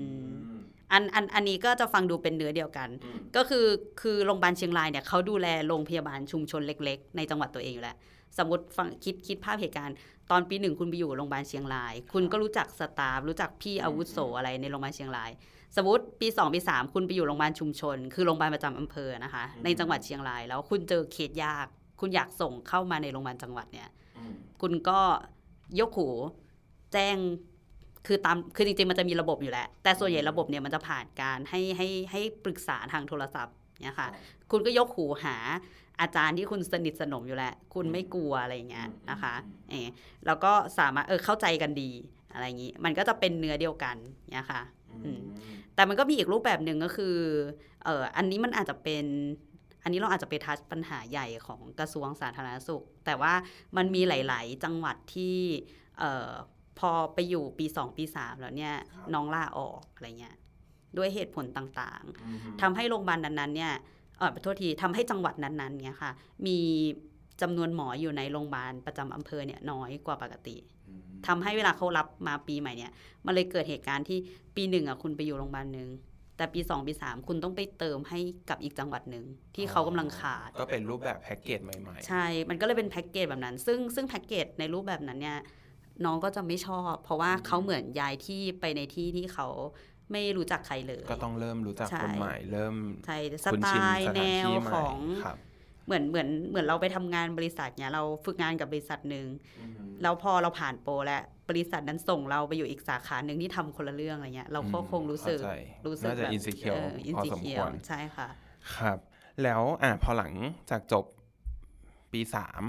[0.53, 0.55] ม
[0.93, 3.67] อันอันอันนี้ก็จะฟังดูเป็นเนื้อเดียวกันอืมก็คือ
[4.01, 7.97] คือโรงพยาบาลเชียงรายเนี่ยเขาดูแลโรงพยาบาลชุมชนเล็ก ๆ ในจังหวัดตัวเองอยู่แล้ว
[8.39, 9.97] สมมติฟังคิดคิดภาพเหตุการณ์
[10.31, 15.31] ตอนปีหนึ่งคุณไปอยู่โรงพยาบาลเชียงราย คุณก็รู้จักสตาฟรู้จักพี่อาวุโสอะไรในโรงพยาบาลเชียงราย
[15.77, 21.67] สมมติปีสองปีสามคุณไปอยู่โรงพยาบาลชุมชน คือโรงพยาบาลประจำอำเภอนะคะ ในจังหวัดเชียงราย แล้วคุณเจอเคสยาก
[22.01, 24.99] คุณอยากส่งเข้ามาในโรงพยาบาลจังหวัดเนี่ยอืมคุณก็
[25.81, 26.09] ยกหู
[26.93, 27.17] แจ้ง
[28.07, 34.09] คือตามคือจริงๆมันจะมีระบบอยู่แล้ว แต่ส่วนใหญ่ระบบเนี่ยมันจะผ่านการให้ให้ให้ปรึกษาทางโทรศัพท์เนี่ยค่ะ
[34.51, 35.37] คุณก็ยกหูหา
[36.01, 39.35] อาจารย์ที่คุณสนิทสนมอยู่แล้ว คุณไม่กลัวอะไรอย่างเงี้ยนะคะ
[39.71, 39.89] เออ
[40.27, 41.91] แล้วก็สามารถเออเข้าใจกันดี
[42.33, 43.97] อะไรอย่างงี้ มันก็จะเป็นเนื้อเดียวกัน
[44.33, 44.80] เนี่ยค่ะอืม
[45.75, 47.17] แต่มันก็มีอีกรูปแบบหนึ่งก็คือ
[47.85, 49.05] เอออันนี้มันอาจจะเป็น
[49.83, 53.33] อันนี้เราอาจจะไปทัชปัญหาใหญ่ของกระทรวงสาธารณสุข แต่ว่า
[53.77, 55.37] มันมีหลาย ๆ จังหวัดที่
[55.99, 56.31] เออ
[56.79, 58.75] พอไปอยู่ปี 2 ปี 3 แล้วเนี่ย
[59.15, 60.37] น้องลาออกอะไรเงี้ย
[60.97, 63.73] ด้วยเหตุผลต่างๆทำให้โรงพยาบาลนั้นๆเนี่ย
[64.19, 66.13] เออขอโทษทีทำให้จังหวัดนั้นๆเนี่ยค่ะ
[66.47, 66.59] มี
[67.43, 70.57] จำนวนหมออยู่ในโรงพยาบาลประจำอำเภอเนี่ยน้อยกว่าปกติ
[71.27, 72.93] ทำให้เวลาเขารับมาปีใหม่เนี่ย
[73.27, 74.19] มันเลยเกิดเหตุการณ์ที่
[74.57, 75.89] ปีหนึ่งอะคุณไปอยู่โรงพยาบาลหนึ่ง
[76.37, 78.19] แต่ปีสองปีสามคุณต้องไปเติมให้
[78.51, 79.25] กับอีกจังหวัดหนึ่ง
[79.57, 85.39] ที่เขากำลังขาด ก็เป็นรูปแบบแพ็กเกจใหม่ใช่ มันก็เลยเป็นแพ็กเกจแบบนั้น ซึ่งซึ่งแพ็กเกจในรูปแบบนั้นเนี่ย
[86.05, 89.49] น้องก็จะไม่ชอบ เพราะว่าเขาเหมือนย้ายที่ไปในที่ที่เขา
[90.13, 92.75] ไม่รู้จักใครเลยๆก็ต้องเริ่มรู้จักใช่คนใหม่เริ่ม
[93.07, 95.37] ใช่สคุ้นไตชินล์สแนถานวที่ใหม่ของครับ
[95.91, 99.27] เหมือนเหมือนเหมือนเราไปทำงานบริษัทเนี่ยเราฝึกงานกับบริษัทหนึ่ง
[100.03, 105.53] แล้วพอเราผ่านโปรแล้วบริษัทนั้นส่งเราไปอยู่อีกสาขาหนึ่งที่ทำคนละเรื่องอะไรเงี้ยเราก็คงรู้สึกเข้าใจ
[105.87, 108.29] รู้สึกน่าจะแบบ insecure อินพอสิสมเคีควรใช่ค่ะ
[108.77, 108.99] ครับ
[109.43, 110.33] แล้วอะพอหลัง
[110.71, 111.05] จากจบ
[112.13, 112.63] ปีสาม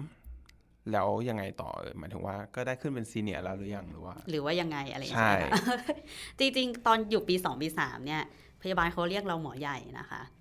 [0.92, 5.78] แล้วยังไงต่อเออหมายถึงว่าก็ได้ขึ้นเป็นซีเนียร์แล้วหรือยังหรือว่า หรือว่ายังไงอะไรอย่างใช่เงี้ยค่ะ
[6.40, 8.24] จริง ๆ ตอนอยู่ปีสองปีสามเนี่ย
[8.62, 10.36] พยาบาลเขาเรียกเราหมอใหญ่นะคะอื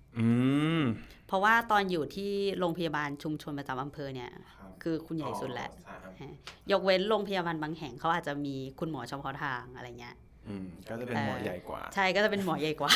[1.27, 6.33] เพราะว่าตอนอยู่ที่โรงพยาบาลชุมชนประจำอำเภอเนี่ยครับคือคุณใหญ่สุดแหละอ๋อครับฮะ
[6.71, 10.15] ยกเว้นโรงพยาบาลบางแห่งเขาอาจจะมีคุณหมอเฉพาะทางอะไรเงี้ย
[10.47, 12.91] อืมก็จะเป็นหมอใหญ่กว่า ใช่ก็จะเป็นหมอใหญ่กว่า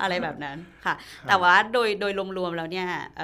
[0.00, 0.94] อะไรแบบนั้นค่ะ
[1.28, 2.86] แต่ว่าโดยโดยรวมๆแล้วเนี่ย
[3.18, 3.20] เ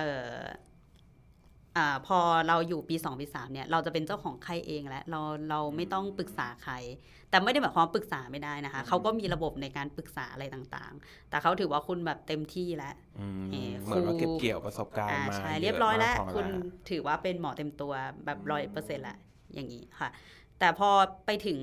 [1.78, 2.18] อออ่าพอ
[2.48, 5.20] เราอยู่ปีสองปีสามเนี่ย เราจะเป็นเจ้าของไข้เองแล้วเรา
[5.50, 6.74] เราไม่ต้องปรึกษาใคร
[7.30, 17.92] แต่ไม่ได้หมายความว่าปรึกษาไม่ได้นะคะ เขาก็มีระบบในการปรึกษาอะไรต่างๆ แต่เขาถือว่าคุณแบบเต็มที่แล้วอืมเอ่อเหมือนว่าครูเก็บเกี่ยวประสบการณ์อ่ามาใช่ะเรียบร้อยแล้วมากพคุณแล้วถือว่าเป็นหมอเต็มตัว
[18.24, 19.16] แบบร้อยเปอร์เซ็นต์ละ
[19.54, 20.08] อย่างนี้ค่ะ
[20.58, 20.90] แต่พอ
[21.26, 21.60] ไปถึง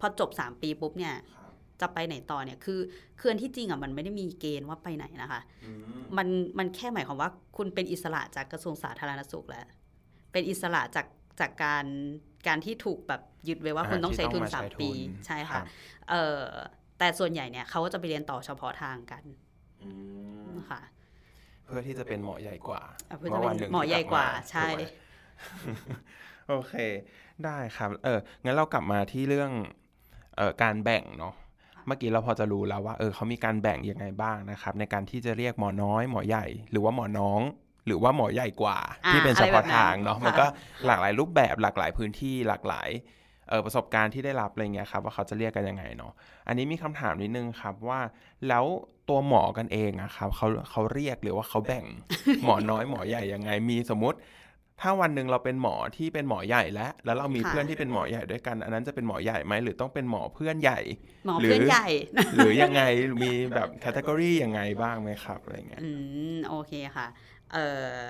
[0.00, 1.35] พอจบ 3 ปีปุ๊บเนี่ยครับ
[1.80, 2.80] จะไปไหนต่อเนี่ยคือ
[3.18, 5.70] คืออันที่จริงอะมันไม่ได้มีเกณฑ์ว่าไปไหนนะคะอื
[6.02, 6.28] มมัน
[6.58, 9.66] มันแค่หมายความว่าคุณเป็นอิสระจากกระทรวงสาธารณสุขแล้ว
[10.32, 11.06] เป็นอิสระจาก
[11.40, 11.86] จากการ
[12.46, 15.64] การที่ถูกแบบยึดไว้ว่าคุณต้องใช้ทุนที่สามใช้ปีทุนใช่รัค่ะบ
[16.10, 16.42] เออ
[16.98, 19.22] แต่ส่วนใหญ่เนี่ยเขาก็จะไปเรียนต่อเฉพาะทางกัน
[19.82, 19.90] อื
[20.52, 20.80] มค่ะ
[21.64, 24.82] เพื่อที่จะเป็นหมอใหญ่กว่าอะเพื่อจะเป็นว่าวังหมอใหญ่กว่าที่ลับมใช่ถูกไหม
[26.48, 26.74] โอเค
[27.44, 29.52] ได้ครับ เอองั้นเรากลับมาที่เรื่อง
[30.36, 31.34] เอ่อการแบ่งเนาะ
[31.86, 37.40] เมื่อกี้เราพอจะรู้แล้วว่าเออเขามีการแบ่งยังไงบ้างนะครับ ในการที่จะเรียกหมอน้อย หมอใหญ่ หรือว่าหมอน้อง
[37.86, 40.46] หรือว่าหมอใหญ่กว่าอ่าที่เป็นเฉพาะทางเนาะอะไรแบบนั้นมันก็
[40.86, 42.88] หลากหลายรูปแบบหลากหลายพื้นที่หลากหลาย
[43.48, 46.12] เออประสบการณ์ที่ได้รับอะไรเงี้ยครับว่าเขาจะเรียกกันยังไงเนาะ
[46.46, 48.00] อันนี้มีคำถามนิดนึงครับว่า
[48.48, 48.64] แล้ว
[49.08, 51.84] ตัวหมอกันเองอะครับเขาเขาเรียกหรือว่าเขาแบ่ง
[52.44, 54.18] หมอน้อยหมอใหญ่ยังไง มีสมมติ
[54.80, 60.80] ถ้าวันหนึ่งเราเป็นหมอที่เป็นหมอใหญ่แล้ว แล้วเรามีค่ะเพื่อนที่เป็นหมอใหญ่ด้วยกัน อันนั้นจะเป็นหมอใหญ่ไหมหรือต้องเป็นหมอเพื่อนใหญ่
[61.26, 61.88] หมอหรือเพื่อนใหญ่
[62.34, 62.82] หรือยังไง
[63.22, 65.90] มีแบบแคตตากรียังไงบ้างไหมครับอะไรเงี้ยอื
[66.34, 67.06] มโอเคค่ะ
[67.52, 67.58] เอ
[68.04, 68.06] อ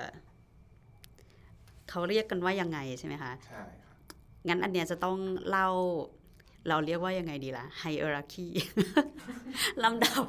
[1.89, 3.63] เขาเรียกกันว่ายังไงใช่ไหมคะใช่
[4.47, 5.17] งั้นอันเนี้ยจะต้อง
[5.49, 5.69] เล่า
[6.69, 8.47] เราเรียกว่ายังไงดีล่ะไฮเออร์คี
[9.83, 10.23] ลำดับ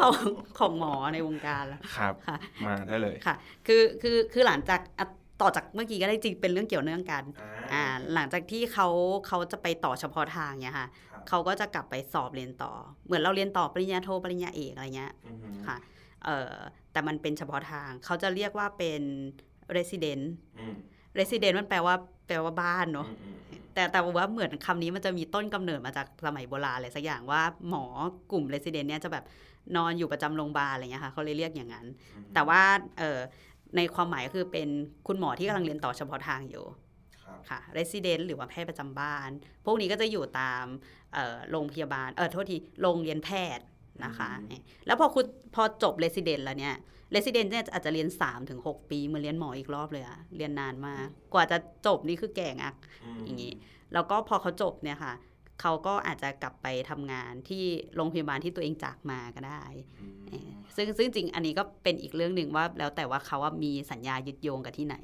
[0.00, 0.14] ของ
[0.58, 2.36] ของหมอในวงการแล้วครับค่ะ
[2.66, 3.34] มาได้เลยค่ะ
[3.66, 5.06] คือคือคือหลังจากอะ
[5.40, 7.24] ต่อจากเมื่อกี้ก็ได้จริงเป็นเรื่องเกี่ยวเนื่องกัน
[7.72, 7.82] อ่า
[8.14, 8.88] หลังจากที่เขา
[9.26, 12.72] เขาจะไปต่อเฉพาะทางเนี่ยค่ะครับเขาก็จะกลับไปสอบเรียนต่อ
[13.06, 15.76] เหมือนเราเรียนต่อปริญญาโทปริญญาเอกอะไรเงี้ยอือฮึค่ะ
[16.24, 16.54] เอ่อ
[16.92, 19.02] แต่มันเป็นเฉพาะทางเขาจะเรียกว่าเป็น
[19.76, 20.24] resident
[20.58, 20.74] อืม
[21.18, 21.94] resident มันแปลว่า
[22.26, 27.84] แปลว่าบ้านเนาะอืมอืมอืมแต่แต่ว่าเหมือนคำนี้มันจะมีต้นกำเนิดมาจากสมัยโบราณอะไรสักอย่างว่าหมอ
[28.32, 29.24] กลุ่ม resident เนี่ยจะแบบ
[29.76, 31.86] นอนอยู่ประจำโรงพยาบาลอะไรเงี้ยค่ะเขาเลยเรียกอย่างนั้น
[32.34, 32.62] แต่ว่า
[32.98, 33.20] เอ่อ
[33.76, 34.68] ในความหมายก็คือเป็น
[35.06, 36.64] คุณหมอที่กำลังเรียนต่อเฉพาะทางอยู่
[37.22, 39.30] ครับค่ะ resident หรือว่าแพทย์ประจำบ้าน
[39.64, 40.64] พวกนี้ก็จะอยู่ตาม
[41.14, 43.64] เอ่อโรงพยาบาล เออโทษที โรงเรียนแพทย์
[44.04, 44.30] นะคะ
[44.86, 45.24] แล้วพอคุณ
[45.54, 46.74] พอจบ resident แล้วเนี่ย
[47.14, 48.08] resident เนี่ยอาจจะเรียน
[48.48, 52.74] 3-6 ปีเหมือนเรียนหมออีกรอบเลยอะเรียนนานมาก กว่าจะจบนี่คือแก่งัก
[53.24, 53.52] อย่างนี้
[53.92, 55.12] แล้วก็พอเขาจบเนี่ยค่ะ
[55.60, 57.64] เขาก็อาจจะกลับไปทำงานที่
[57.96, 59.64] โรงพยาบาลที่ตัวเองจากมาก็ได้
[60.28, 64.96] เออซึ่งซึ่งจริงอันนี้ก็เป็นอีกเรื่องหนึ่งว่า แล้วแต่ว่าเขาว่ามีสัญญายึดโยงกับที่ไหน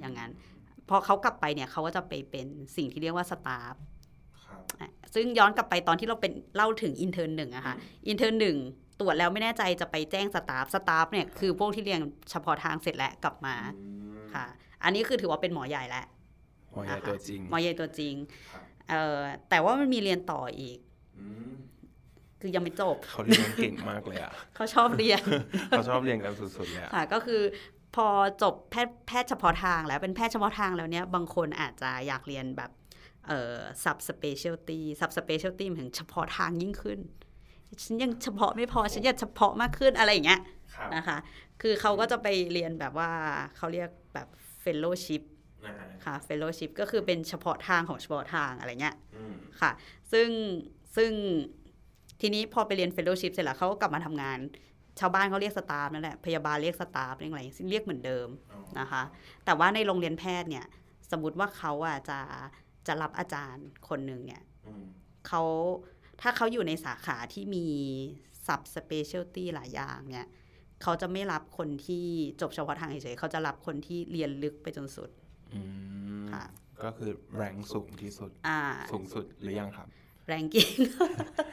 [0.00, 0.30] อย่างนั้น
[0.88, 3.74] พอเขากลับไปเนี่ยเขาก็จะไปเป็นสิ่งที่เรียกว่า staff
[4.46, 7.74] ครับอะซึ่งย้อนกลับไปตอนที่เราเป็นเล่าถึง intern หนึ่งอะค่ะ
[8.08, 8.56] intern หนึ่ง
[9.00, 14.46] ตรวจแล้วไม่แน่ใจจะไปแจ้ง staff staff เนี่ยคือพวกที่เรียนเฉพาะทางเสร็จแล้วกลับมาอืมค่ะ
[14.84, 16.06] อันนี้คือถือว่าเป็นหมอใหญ่แล้ว
[16.72, 18.14] หมอใหญ่ตัวจริง หมอใหญ่ตัวจริง
[18.52, 20.78] ครับ เออแต่ว่ามันมีเรียนต่ออีก
[21.18, 21.52] อืม
[22.40, 25.22] คือยังไม่จบ เขาเรียนเก่งมากเลยอะ เขาชอบเรียน
[25.70, 27.42] เขาชอบเรียนกันสุดๆเลยอะค่ะก็คือ
[27.96, 28.06] พอ
[28.42, 32.70] จบแพทย์แพทย์เฉพาะทางแล้วเป็นแพทย์เฉพาะทางแล้วเนี่ยบางคนอาจจะอยากเรียนแบบ
[33.26, 36.98] เอ่อ sub specialty sub specialty หมายถึงเฉพาะทางยิ่งขึ้น
[37.82, 40.40] ฉันยังเฉพาะไม่พอ ฉันอยากเฉพาะมากขึ้นอะไรอย่างเงี้ย
[40.74, 41.18] ครับนะคะ
[41.62, 43.10] คือเขาก็จะไปเรียนแบบว่า
[43.56, 44.28] เขาเรียกแบบ
[44.64, 45.22] fellowship
[45.66, 49.70] นะฮะค่ะ fellowship ก็คือเป็นเฉพาะทางของเฉพาะทางอะไรเงี้ยอืมค่ะ
[50.12, 50.28] ซึ่ง
[50.96, 51.10] ซึ่ง
[52.20, 54.38] ทีนี้พอไปเรียน fellowship เสร็จแล้วเขาก็กลับมาทำงาน
[55.00, 59.02] ชาวบ้านเขาเรียกสตาฟนั่นแหละ พยาบาลเรียกสตาฟเรียกอะไรซึ่งเรียกเหมือนเดิมอ๋อนะคะ
[59.44, 60.66] แต่ว่าในโรงเรียนแพทย์เนี่ย
[61.10, 62.20] สมมติว่าเขาอะจะ
[62.86, 64.84] จะรับอาจารย์คนหนึ่งเนี่ยอืม
[65.26, 65.42] เขา
[66.20, 67.66] ถ้าเขาอยู่ในสาขาที่มี
[68.46, 70.28] sub specialty หลายอย่างเนี่ย
[70.82, 72.06] เขาจะไม่รับคนที่
[72.40, 75.19] จบเฉพาะทางเฉยๆเขาจะรับคนที่เรียนลึกไปจนสุดอืม
[76.32, 76.44] ค่ะ
[76.84, 78.60] ก็คือแรงสูงที่สุด อ่า
[78.92, 79.88] สูงสุดหรือยังครับ
[80.28, 80.68] ranking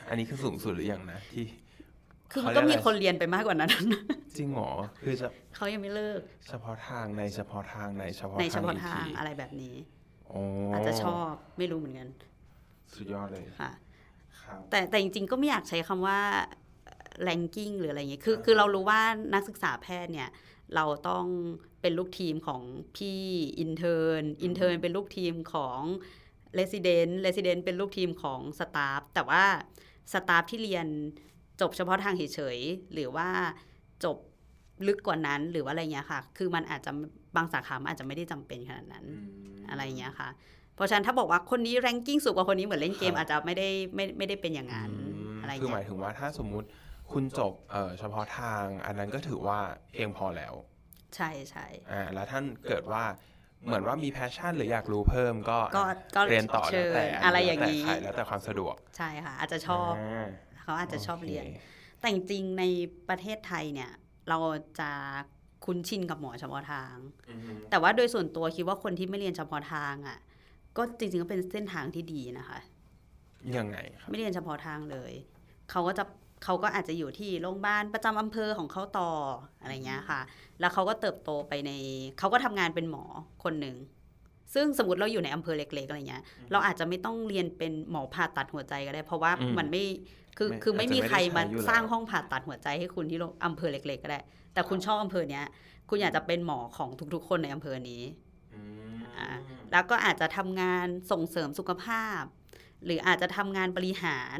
[0.10, 1.46] อันนี้คือสูงสุดหรือยังนะที่
[2.32, 3.72] คือมันเขาก็เรีมียกอะไรคนเรียนไปมากกว่านั้น
[4.38, 4.72] จริงเหรอ
[5.04, 9.76] คือจะเขายังไม่เลิก เฉพาะทางในเฉพาะทางในเฉพาะในเฉพาะอีกทางทีอะไรแบบนี้
[10.30, 10.42] โอ้
[10.74, 12.08] อาจจะชอบไม่รู้เหมือนกัน
[12.96, 13.72] สุดยอดเลยค่ะ
[14.42, 16.20] ครับแต่แต่จริงๆก็ไม่อยากใช้คำว่า
[17.28, 19.02] ranking หรืออะไรอย่างเงี้ยคือคือเรารู้ว่า
[19.34, 20.30] นักศึกษาแพทย์เนี่ย
[20.76, 21.26] เราต้อง
[21.82, 22.62] เป็นลูกทีมของ
[22.96, 23.20] พี่
[23.60, 25.80] intern intern เป็นลูกทีมของ
[26.60, 29.44] resident resident เป็นลูกทีมของสตาฟแต่ว่า
[30.14, 30.88] สตาฟที่เรียน
[31.62, 33.28] จบเฉพาะทางเฉยๆหรือว่า
[34.04, 34.18] จบ
[34.88, 36.92] ลึกกว่านั้นหรือว่าอะไรเงี้ยค่ะ คือมันอาจจะ
[37.36, 39.06] บางสาขามันอาจจะไม่ได้จำเป็นขนาดนั้น
[39.70, 40.30] อะไรอย่างเงี้ยค่ะ
[40.76, 44.92] เพราะฉะนั้นถ้าบอกว่าคนนี้ ranking สูงกว่าคนนี้เหมือนเล่นเกมครับอาจจะไม่ได้ไม่ไม่ได้เป็นอย่างนั้น
[45.36, 46.68] มอะไรคือหเงี้มายยถึงว่าถ้าสมมุติ
[47.12, 49.60] คุณจบเอ่อเฉพาะทางอันนั้นก็ถือว่า
[49.94, 50.54] เพียงพอแล้ว
[51.16, 53.04] ใช่ใช่อ่าแล้วท่านเกิดว่า
[53.66, 55.84] เหมือนว่ามี passion หรืออยากรู้เพิ่มก็ก็
[56.16, 59.92] ก็เรียนต่อเชิแล้วแต่อะไรอย่างนี้นี้ใครแล้วแต่ความสะดวก ใช่ค่ะ อาจจะชอบ
[60.24, 61.46] เขาอาจจะชอบก็เรียน
[62.00, 62.64] แต่จริงๆใน
[63.10, 63.92] ประเทศไทยเนี่ย
[64.30, 64.38] เรา
[64.80, 64.90] จะ
[65.66, 66.96] คุ้นชินกับหมอเฉพาะทาง
[67.30, 70.18] อือฮึแต่ว่าโดยส่วนตัวคิดว่าคนที่ไม่เรียนเฉพาะทางอะ
[70.78, 72.60] ก็จริงๆก็เป็นเส้นทางที่ดีนะคะ
[73.58, 75.14] ยังไงครับไม่เรียนเฉพาะทางเลย
[75.72, 76.04] เขาก็จะ
[76.44, 79.12] เขาก็อาจจะอยู่ที่โรงพยาบาลประจำอำเภอของเขาต่อ
[79.62, 80.20] อะไรเงี้ยค่ะ
[80.60, 81.72] แล้วเขาก็เติบโตไปใน
[82.20, 83.04] เขาก็ทำงานเป็นหมอ
[83.44, 83.76] คนหนึ่ง
[84.54, 89.84] ซึ่งสมมติเราอยู่ในอำเภอเล็กๆอะไรเงี้ย เราอาจจะไม่ต้องเรียนเป็นหมอผ่าตัดหัวใจก็ได้ เพราะว่าอืมมันไม่
[90.38, 94.20] คือไม่คือไม่มีใครมาอาจจะไม่ได้ใช้อยู่แล้วสร้างห้องผ่าตัดหัวใจให้คุณที่โรงอำเภอเล็ก ๆ ก็ได้
[94.54, 95.46] แต่คุณชอบอำเภอเนี้ย
[95.90, 98.04] คุณอยากจะเป็นหมอของทุกๆ คนในอำเภอนี้
[98.56, 98.62] อื
[98.94, 99.30] มอ่า
[99.72, 102.22] แล้วก็อาจจะทำงานส่งเสริมสุขภาพ
[102.86, 104.38] หรืออาจจะทำงานบริหาร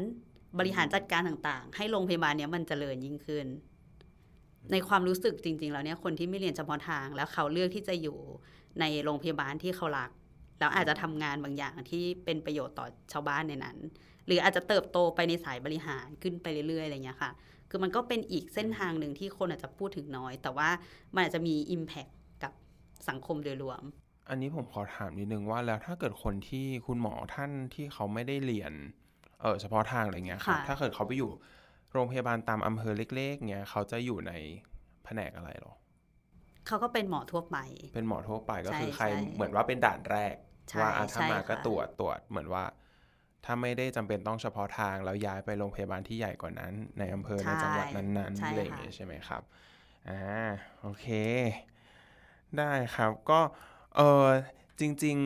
[0.58, 3.46] บริหารจัดการต่างๆ ให้โรงพยาบาลเนี้ยมันเจริญยิ่งขึ้น
[4.72, 8.18] ในความรู้สึกจริง ๆ แล้วเนี่ยคนที่ไม่เรียนเฉพาะทาง แล้วเขาเลือกที่จะอยู่
[8.80, 10.10] ในโรงพยาบาลที่เขารัก
[10.58, 13.76] แล้วอาจจะทำงานบางอย่างที่เป็นประโยชน์ต่อชาวบ้านในนั้น
[14.26, 17.30] หรืออาจจะเติบโตไปในสายบริหารขึ้นไปเรื่อยๆอะไรเงี้ยค่ะ
[17.70, 20.68] คือมันก็เป็นอีกเส้นทางหนึ่งที่คนอาจจะพูดถึงน้อย แต่ว่า
[21.14, 22.52] มันอาจจะมี Impact กับ
[23.08, 23.82] สังคมโดยรวม
[24.28, 28.72] อันนี้ผมขอถามนิดนึงว่าแล้วถ้าเกิดคนที่คุณหมอท่านที่เขาไม่ได้เรียน
[29.40, 31.30] เออเฉพาะทางอะไรเงี้ยครับค่ะถ้าเกิดเขาไปอยู่
[31.92, 34.32] โรงพยาบาลตามอำเภอเล็กๆเงี้ยเขาจะอยู่ใน
[35.04, 35.72] แผนกอะไรหรอ
[36.66, 37.56] เขาก็เป็นหมอทั่วไป
[37.92, 40.34] เป็นหมอทั่วไปก็ใช่คือใครใช่เหมือนว่าเป็นด่านแรก
[40.70, 42.64] ใช่ว่าอะถ้าใช่มาก็ค่ะตรวจตรวจเหมือนว่า
[43.44, 49.42] ถ้าไม่ได้จำเป็นต้องเฉพาะทางแล้วย้ายไปโรงพยาบาลที่ใหญ่กว่านั้น ในอำเภอในจังหวัดนั้นๆใช่อะไรอย่างเงี้ค่ะยใช่ไหมครับ
[50.08, 50.20] อ่า
[50.80, 51.06] โอเค
[52.58, 53.40] ได้ครับก็
[53.96, 54.26] เออ
[54.80, 55.18] จริง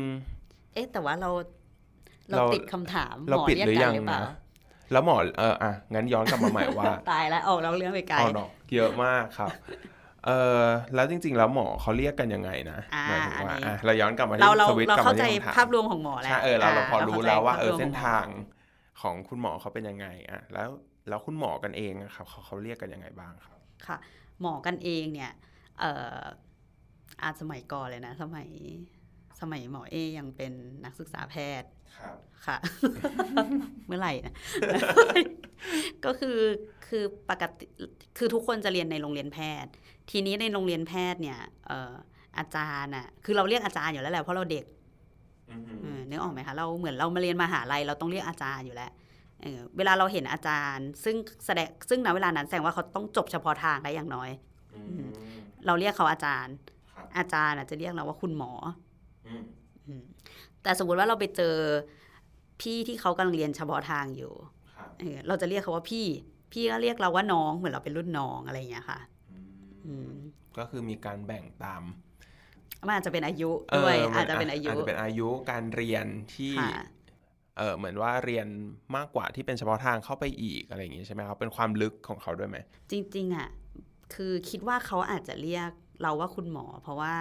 [0.74, 1.30] เอ๊ะแต่ว่าเรา
[2.32, 9.50] เราเราติดคำถามหเรามอปิดเรียกหรือกัยันงหรือเปล่านะๆแล้วหมอเอออะงั้นย้อนกลับมาใหม่ว่า ตายแล้วออกเราเรื่องไปไกลอ๋อเนาะเยอะมากครับ
[10.26, 10.62] เออ
[10.94, 18.26] แล้วจริง ๆ แล้วหมอเขาเรียกกันยังไงนะอ่าหมายถึงว่าอันนี้อะเราย้อนกลับมาที่เราเราสวิตช์เรากลับเข้ามาใจที่คำถามภาพรวมของหมอแล้วใช่เออเราเราพอเข้รู้ใจแล้วว่าภพเออมเส้นขหมอทาง
[19.00, 20.68] ของคุณหมอเขาเป็นยังไงอะแล้ว
[21.08, 23.96] แล้วคุณหมอกันเองอะครับเขาเขาเรียกกันยังไงบ้างครับ ค่ะ
[24.40, 25.32] หมอกันเองเนี่ย
[25.80, 26.20] เอ่อ
[27.22, 28.48] อาจสมัยก่อนเลยนะ สมัย
[29.40, 30.52] สมัยหมอเอยังเป็น
[30.84, 32.56] นักศึกษาแพทย์ ครับค่ะ
[33.86, 34.34] เมื่อไหร่นะ
[36.04, 36.38] ก็คือ
[36.88, 37.66] คือปกติ
[38.18, 39.70] คือทุกคนจะเรียนในโรงเรียนแพทย์
[40.10, 41.92] ทีนี้ในโรงเรียนแพทย์เนี่ยเอ่อ
[42.38, 44.64] อาจารย์อะคือเราเรียกอาจารย์อยู่แล้วแหละเพราะเราเด็ก
[45.82, 48.90] เออนึกออกไหมคะเราเหมือนเรามาเรียนมหาลัยเราต้องเรียกอาจารย์อยู่แล้ว
[49.42, 54.30] เออเวลาเราเห็นอาจารย์ ซึ่งแสดงซึ่งณเวลานั้นแสดงว่าเขาต้องจบเฉพาะทางได้อย่างน้อย
[55.66, 56.54] เราเรียกเขาอาจารย์
[56.92, 58.52] ครับอาจารย์อาจจะเรียกเราว่าคุณหมอ
[59.26, 59.42] อืมอืม
[60.62, 61.54] แต่สมมติว่าเราไปเจอ
[62.60, 64.32] พี่ที่เขากำลังเรียนเฉพาะทางอยู่
[64.74, 66.06] ครับเออเราจะเรียกเขาว่าพี่
[66.52, 69.00] พี่ก็เรียกเราว่าน้องเหมือนเราเป็นรุ่นน้องอะไรอย่างเงี้ยค่ะ
[69.86, 70.12] อืม
[70.58, 71.82] ก็คือมีการแบ่งตาม
[72.86, 76.82] มันอาจจะเป็นอายุด้วยเมันอาจจะเป็นอายุอาจจะเป็นอายุการเรียนที่ค่ะ
[77.58, 78.46] เออเหมือนว่าเรียน
[78.96, 82.58] มากกว่าที่เป็นเฉพาะทางเข้าไปอีกอะไรอย่างงี้ใช่ไหมครับเป็นความลึกของเขาด้วยไหม
[82.90, 83.48] จริงๆอะ
[84.14, 85.70] คือคิดว่าเขาอาจจะเรียก
[86.02, 87.14] เราว่าคุณหมอ เพราะว่า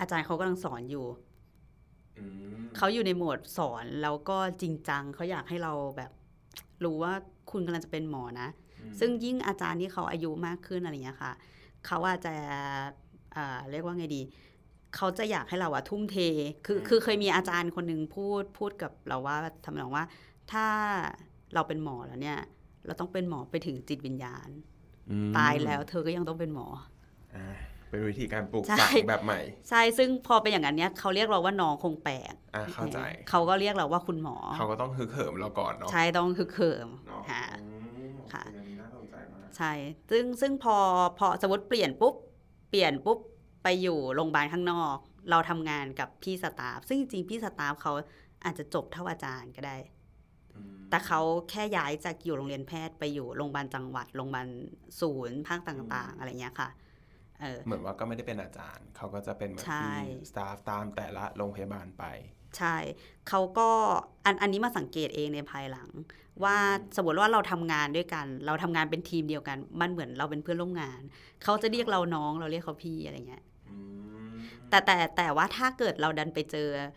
[0.00, 1.06] อาจารย์เขากำลังสอนอยู่
[2.76, 6.12] เขาอยู่ในโหมดสอนแล้วก็จริงจังเขาอยากให้เราแบบ
[6.84, 7.12] รู้ว่า
[7.50, 8.48] คุณกำลังจะเป็นหมอนะ
[8.98, 11.32] ซึ่งยิ่งอาจารย์ที่เขาอายุมากขึ้นอะไรอย่างเงี้ยค่ะ
[11.86, 12.34] เขาอาจจะ
[13.36, 14.22] อ่าเรียกว่าไงดี
[14.96, 16.16] เขาจะอยากให้เราอะทุ่มเท
[16.66, 20.04] คืออืมคือเคยมีอาจารย์คนหนึ่งพูดพูดกับเราว่าทำนองว่า
[20.52, 20.66] ถ้า
[21.54, 22.38] เราเป็นหมอแล้วเนี่ย
[22.86, 24.48] เราต้องเป็นหมอไปถึงจิตวิญญาณ
[25.10, 26.66] อืมตายแล้วเธอก็ยังต้องเป็นหมอ
[27.34, 27.56] อ่า
[27.96, 37.68] เป็นวิธีการปลูกใช่ฝังแบบใหม่ ใช่ซึ่งพอเป็นอย่างนั้นเนี่ยเขาเรียกเราว่าน้องคงแปลกอ่าเข้าใจเขาก็เรียกเราว่าคุณหมอ เขาก็ต้องฮึกเหิมเราก่อนเนาะใช่ต้องคือเขิมเนาะค่ะอื
[38.12, 39.72] มค่ะอันนี้น่าสนใจมากใช่
[40.10, 40.76] ซึ่งซึ่งพอ
[41.18, 42.14] พอสมมติเปลี่ยนปุ๊บ
[42.70, 43.18] เปลี่ยนปุ๊บ
[43.62, 44.96] ไปอยู่โรงพยาบาลข้างนอก
[45.30, 47.92] เราทำงานกับพี่สตาฟซึ่งจริงๆพี่สตาฟเขา
[48.44, 49.76] อาจจะจบเท่าอาจารย์ก็ได้
[50.54, 54.48] อืมแต่เขาแค่ย้ายจากอยู่โรงเรียนแพทย์ไปอยู่โรงพยาบาลจังหวัดโรงพยาบาล
[55.00, 56.68] ศูนย์ภาคต่าง ๆ อะไรเงี้ยค่ะ
[57.40, 62.04] เออเหมือนว่าก็ไม่ได้เป็นอาจารย์ เขาก็จะเป็นเหมือนใช่ที่สตาฟตามแต่ละโรงพยาบาลไป
[62.58, 62.76] ใช่
[63.28, 63.68] เขาก็
[64.24, 65.88] อันอันนี้มาสังเกตเองในภายหลัง
[66.44, 66.56] ว่า
[66.96, 71.00] สมมติว่าเราทำงานด้วยกัน เราทำงานเป็นทีมเดียวกัน มันเหมือนเราเป็นเพื่อนร่วมงาน
[71.42, 73.76] เขาจะเรียกเราน้องเราเรียกเขาพี่อะไรเงี้ยอื
[74.28, 74.32] ม
[74.70, 76.88] แต่แต่แต่ว่าถ้าเกิดเราดันไปเจอเออ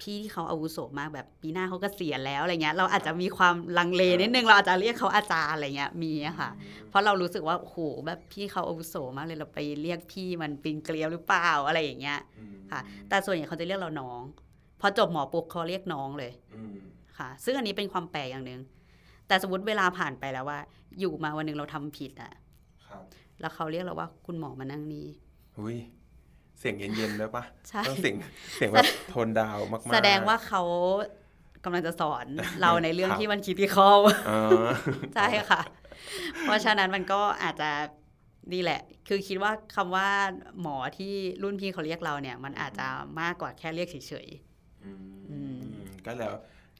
[0.00, 6.50] พี่ที่เขาอาวุโสมากแบบปีหน้าเขาก็เสียณแล้วอะไรเงี้ยเราอาจจะมีความลังเลนิดนึงเราอาจจะเรียกเขาอาจารย์อะไรเงี้ยมีอะค่ะ
[6.88, 14.20] เพราะเรารู้สึกว่าโอ้โหแบบพี่เขาอาวุโสมากเลยเราไปเรียกพี่มันปีนเกลียวหรือเปล่าอะไรอย่างเงี้ยอืมค่ะ แต่ส่วนใหญ่เขาจะเรียกเราน้อง
[14.80, 16.74] พอจบหมอปุ๊บเขาเรียกน้องเลยอืม
[17.18, 18.60] ค่ะ ซึ่งอันนี้เป็นความแปลกอย่างหนึ่ง
[19.28, 20.58] แต่สมมติเวลาผ่านไปแล้วว่า
[21.00, 22.32] อยู่มาวันหนึ่งเราทำผิดอะ
[22.86, 23.02] ครับ
[23.40, 25.06] แล้วเขาเรียกเราว่าคุณหมอมานั่งนี่
[25.58, 25.76] อุ้ย
[26.58, 28.16] เสียงเย็นๆด้วยปะใช่ต้องเสียง
[28.54, 30.62] เสียงแบบโทนดาวมากๆ แสดงว่าเขา
[31.64, 32.26] กำลังจะสอน
[32.60, 33.90] เราในเรื่องครับที่มันคิดที่เขา
[34.26, 34.64] เออ
[35.14, 35.62] ใช่ค่ะ
[36.42, 37.70] เพราะฉะนั้นมันก็อาจจะ
[38.52, 40.08] นี่แหละ คือคิดว่าคำว่า
[40.60, 41.12] หมอที่
[41.42, 42.86] รุ่นพี่เขาเรียกเราเนี่ย มันอาจจะ
[43.20, 44.28] มากกว่าแค่เรียกเฉย
[44.84, 45.60] อืมอืม
[46.06, 46.34] ก็แล้ว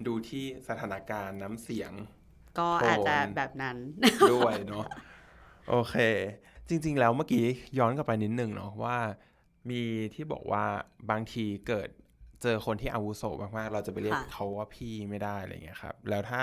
[0.06, 3.76] ดูที่สถานการณ์น้ำเสียงๆก็อาจจะแบบนั้น
[4.32, 4.84] ด้วยเนาะ
[5.68, 5.96] โอเค
[6.68, 7.44] จริง ๆ แล้วเมื่อกี้
[7.78, 8.96] ย้อนกลับไปนิดนึงเนาะว่า
[9.70, 9.82] มี
[10.14, 10.64] ที่บอกว่า
[11.10, 11.88] บางทีเกิด
[12.42, 13.22] เจอคนที่อาวุโส
[13.58, 16.40] มากๆ เราจะไปเรียกค่ะเขาว่าพี่ไม่ได้อะไรเงี้ยครับ แล้วถ้า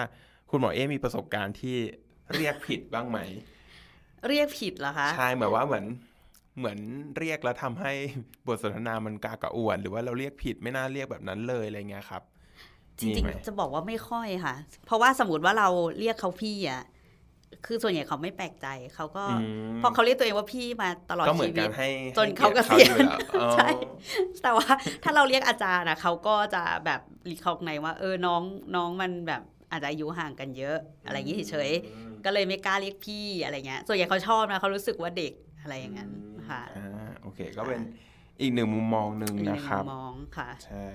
[0.50, 1.78] คุณหมอเอมีประสบการณ์ที่
[2.36, 3.20] เรียกผิดบ้างไหม
[4.28, 5.86] เรียกผิดเหรอคะใช่เหมือนว่าเหมือน
[6.58, 6.80] เหมือน
[7.18, 7.92] เรียกแล้วทำให้
[8.48, 12.24] บทสนทนามันกากระอ่วน หรือว่าเราเรียกผิดไม่น่าเรียกแบบนั้นเลยอะไรเงี้ยครับ
[13.00, 14.56] จริงมีไหมๆจะบอกว่าไม่ค่อยค่ะ
[14.86, 15.68] เพราะว่าสมมติว่าเรา
[16.00, 16.84] เรียกเขาพี่อะ
[17.66, 19.36] คือส่วนใหญ่เขาไม่แปลกใจเขาก็อื
[19.72, 23.70] มเพราะเขาเรียกตัวเองว่าพี่มาตลอดก็เหมือชีนวิกัตนให้จนให้เขาเกกีษียยรณติอยู่แล้วอ๋อใช่
[24.44, 24.68] แต่ว่า
[25.04, 28.42] ถ้าเราเรียกอาจารย์อะเขาก็จะแบบรีคอกในว่า เออน้อง
[28.76, 36.10] น้องมันแบบอาจจะอายุห่างกันเยอะ อะไรอย่างนี้เฉยๆก็เลยไม่กล้าเรียกพี่อะไรเงี้ยส่วนใหญ่เขาชอบนะเขารู้สึกว่าเด็กอะไรอย่างนั้น
[36.50, 37.82] ค่ะอ่าโอเค ก็เป็น
[38.42, 40.90] อีกหนึ่งมุมมองหนึ่งอีกหนึ่นะงครับมุมมองค่ะใช่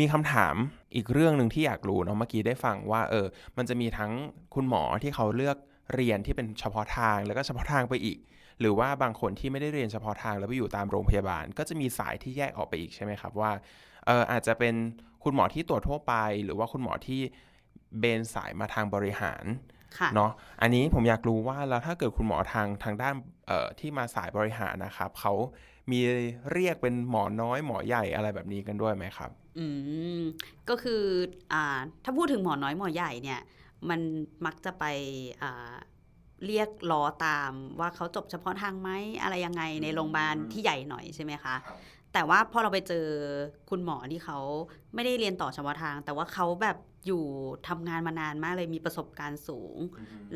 [0.00, 0.54] มีคำถาม
[0.94, 4.12] อีกเรื่องหนึ่งที่อยากรู้เนาะเมื่อกี้ได้ฟังว่าเออ มันจะมีทั้ง
[4.54, 5.56] คุณหมอที่เขาเลือก
[5.94, 8.18] เรียนที่เป็นเฉพาะทางแล้วก็เฉพาะทางไปอีก
[8.60, 13.50] หรือว่าบางคนที่ไม่ได้เรียนเฉพาะทางแล้วไปอยู่ตามโรงพยาบาล ก็จะมีสายที่แยกออกไปอีกใช่ไหมครับว่า
[14.06, 14.74] เอออาจจะเป็น
[15.24, 17.20] คุณหมอที่ตรวจทั่วไป หรือว่าคุณหมอที่
[17.98, 19.44] เบนสายมาทางบริหาร
[19.98, 20.30] ค่ะเนาะ
[20.62, 23.14] อันนี้ผมอยากรู้ว่าแล้วถ้าเกิดคุณหมอทางทางด้าน
[23.46, 25.32] เอ่อที่มาสายบริหารนะครับเขา
[25.90, 26.00] มี
[26.52, 29.66] เรียกเป็นหมอน้อยหมอใหญ่อะไรแบบนี้กันด้วยไหมครับ อื
[30.18, 30.20] ม
[30.68, 31.02] ก็คือ
[31.52, 31.64] อ่า
[32.04, 33.40] ถ้าพูดถึงหมอน้อยหมอใหญ่เนี่ย
[33.88, 34.00] มัน
[34.46, 34.84] มักจะไป
[35.42, 35.74] อ่า
[36.46, 38.90] เรียกล้อตามว่าเขาจบเฉพาะทางไหม
[39.22, 41.54] อะไรยังไงในโรงพยาบาลที่ใหญ่หน่อยใช่ไหมคะ
[42.12, 43.06] แต่ว่าพอเราไปเจอ
[43.70, 44.38] คุณหมอที่เขา
[44.94, 47.24] ไม่ได้เรียนต่อเฉพาะทาง แต่ว่าเขาแบบอยู่
[47.68, 49.76] ทำงานมานานมากเลยมีประสบการณ์สูง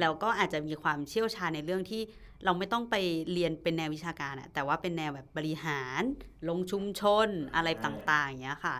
[0.00, 2.02] แล้วก็อาจจะมีความเชี่ยวชาญในเรื่องที่
[2.44, 2.96] เราไม่ต้องไป
[3.32, 6.02] เรียนเป็นแนววิชาการอะแต่ว่าเป็นแนวแบบบริหาร
[6.48, 8.76] ลงชุมชนอะไรต่างๆอย่างเงี้ยค่ะ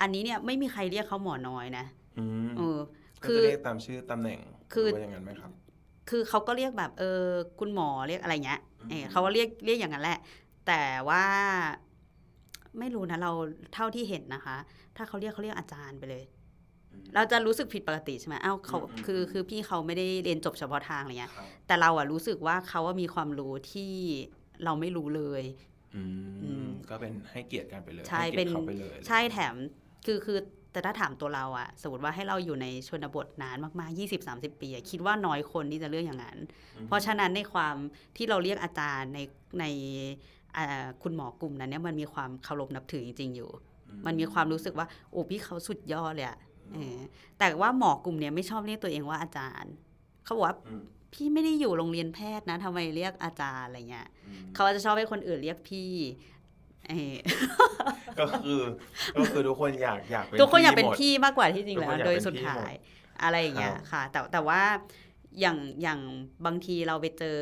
[0.00, 1.84] อันนี้เนี่ยไม่มีใครเรียกเขาหมอน้อยนะ
[2.18, 2.86] อืมเออก็
[3.28, 4.40] คือจะเรียกตามชื่อตำแหน่ง
[4.72, 5.52] คือหรืว่าอย่างนั้นไหมครับ
[6.10, 7.24] คือเขาก็เรียกแบบเออ
[7.60, 10.18] คุณหมอเรียกอะไรเงี้ยอืมเออเขาก็เรียกเรียกอย่างนั้นแหละ
[10.66, 11.24] แต่ว่า
[12.78, 13.32] ไม่รู้นะเรา
[13.74, 14.56] เท่าที่เห็นนะคะ
[14.96, 16.24] ถ้าเขาเรียกเขาเรียกอาจารย์ไปเลย
[17.14, 23.92] เราจะรู้สึกผิดปกติใช่ไหมอ้าวเขาอืมอืมคือคือพี่เขาไม่ได้เรียนจบเฉพาะทางอะไรเงี้ยครับแต่เราอะรู้สึกว่าเขาว่ามีความรู้ที่
[24.64, 25.42] เราไม่รู้เลย
[25.94, 26.02] อื
[26.44, 29.54] อืมมก็เป็นให้เกียรติกันไปเลย ใช่ให้กียรติเป็นเขาไปเลย ใช่แถม
[30.06, 30.38] คือคือ
[30.76, 36.38] แต่ถ้าถามตัวเราอะสมมติว่าให้เราอยู่ในชนบทนานมากๆ 20 30 ปีอะคิดว่าน้อยคนที่จะเลือกอย่างนั้น
[36.76, 37.74] อืมเพราะฉะนั้นในความ
[38.16, 39.18] ที่เราเรียกอาจารย์ใน
[39.60, 39.64] ใน
[40.56, 43.50] อ่าคุณหมอกลุ่มนั้นเนี่ยมันมีความเคารพนับถือจริง ๆ อยู่
[44.06, 46.38] มันมีความรู้สึกว่าโอ้พี่เขาสุดยอดเลยอะ
[46.74, 46.98] เออ
[47.38, 49.72] แต่ว่าหมอกลุ่มเนี้ยไม่ชอบเรียกตัวเองว่าอาจารย์
[50.24, 54.08] เขาบอกว่าอืมพี่ไม่ได้อยู่โรงเรียนแพทย์นะทำไมเรียกอาจารย์อะไรเงี้ย
[54.54, 56.35] เขาจะชอบให้คนอื่นเรียกพี่เออ
[58.20, 58.60] ก็คือ
[59.18, 62.76] ก็คือทุกคนอยากอยากเป็นทุกคนอยากเป็นหมดพี่มากกว่าที่จริงแล้ทุกคนอยากวโดยเป็นสุดพี่ท้าหมดย
[63.22, 64.62] อะไรอย่างเงี้ยครับค่ะ แต่แต่ว่า
[65.40, 66.00] อย่างอย่าง
[66.46, 67.38] บางทีเราไปเจอ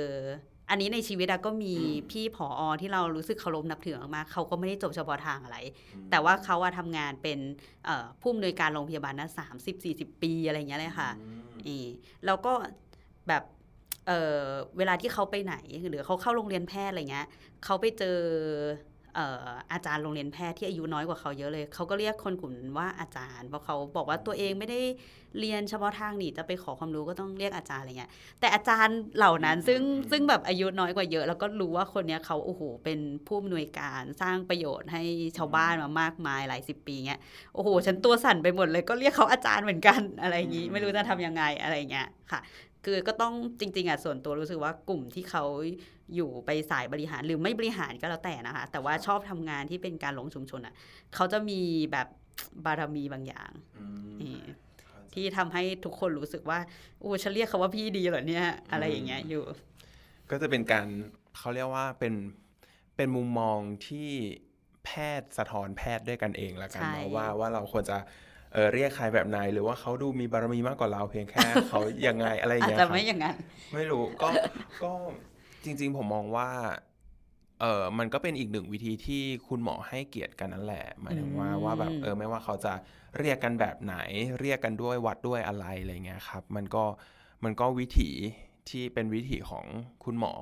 [0.71, 1.75] อันนี้ในชีวิตอะก็มี
[2.11, 5.59] พี่ผออที่เรารู้สึกเคารพนับถือมากๆเขาก็ไม่ได้จบเฉพาะทางอะไร
[6.11, 7.39] แต่ว่าเขาอะทำงานเป็น
[7.85, 11.11] เอ่อผู้อำนวยการโรงพยาบาลนะสามสิบสี่สิบปีอะไรอย่างเงี้ยเลยค่ะ
[11.67, 11.77] อี
[12.27, 12.53] แล้วก็
[13.29, 13.43] แบบ
[14.07, 14.41] เออ
[14.79, 15.57] เวลาที่เขาไปไหน
[15.89, 17.27] หรือเขาเข้าโรงเรียนแพทย์อะไรเงี้ย
[17.65, 18.19] เขาไปเจอ
[18.94, 24.81] เอ่ออาจารย์โรงเรียนแพทย์ที่อายุน้อยกว่าเขาเยอะเลย เขาก็เรียกคนกลุ่มนั้นว่าอาจารย์ เพราะเขาบอกว่าตัวเองไม่ได้
[25.41, 35.03] เรียนเฉพาะทางนี่จะไปขอความรู้ก็ต้องเรียกอาจารย์อะไรเงี้ย แต่อาจารย์เหล่านั้นซึ่งซึ่งแบบอายุน้อยกว่าเยอะ แล้วก็รู้ว่าคนเนี้ยเขาโอ้โหเป็นผู้อำนวยการสร้างประโยชน์ให้
[35.37, 37.21] ชาวบ้านมามากมายหลายสิบปีเงี้ย
[37.55, 42.41] โอ้โหฉันตัวสั่นไปหมดเลยก็เรียกเขาอาจารย์เหมือนกันอะไรอย่างนี้ ไม่รู้จะทำยังไงอะไรอย่างเงี้ยค่ะ
[42.85, 45.45] คือก็ต้องจริง ๆอะส่วนตัวรู้สึกว่ากลุ่มที่เขา
[46.15, 50.75] อยู่ไปสายบริหารหรือไม่บริหารก็แล้วแต่นะคะ แต่ว่าชอบทำงานที่เป็นการลงชุมชนอะ
[51.15, 51.61] เขาจะมี
[51.93, 52.09] แบบ
[52.65, 54.45] บารมีบางอย่างอืมเออ
[55.15, 56.59] ที่ทำให้ทุกคนรู้สึกว่า
[57.01, 59.45] โอ้ฉันเรียกเขาว่าพี่ดีเหรอเนี่ย อะไรอย่างเงี้ยอยู่
[60.31, 60.87] ก็จะเป็นการ
[61.39, 62.15] เขาเรียกว่าเป็น
[62.97, 64.09] เป็นมุมมองที่
[64.85, 67.99] แพทย์สะท้อนแพทย์ด้วยกันเองละกันใช่เนาะว่าว่าเราควรจะ
[68.55, 73.37] เออเรียกใครแบบไหนหรือว่าเขาดูมีบารมีมากกว่าเราเพียงแค่เขายังไงอะไรอย่างอาจเงี้ยจะครับไม่อย่างนั้น
[73.73, 74.29] ไม่รู้ก็
[74.83, 74.93] ก็
[75.65, 76.49] จริง ๆ ผมมองว่า
[77.61, 82.73] เออมันก็เป็นอีกหนึ่งวิธีที่คุณหมอให้เกียรติกันนั่นแหละหมายถึงว่าอืมว่าแบบเออไม่ว่าเขาจะ
[83.19, 83.97] เรียกกันแบบไหน
[84.41, 86.85] เรียกกันด้วยวัดด้วยอะไรอะไรเงี้ยครับ มันก็
[87.45, 88.11] มันก็วิถี
[88.71, 89.65] ที่เป็นวิถีของ
[90.05, 90.33] คุณหมอ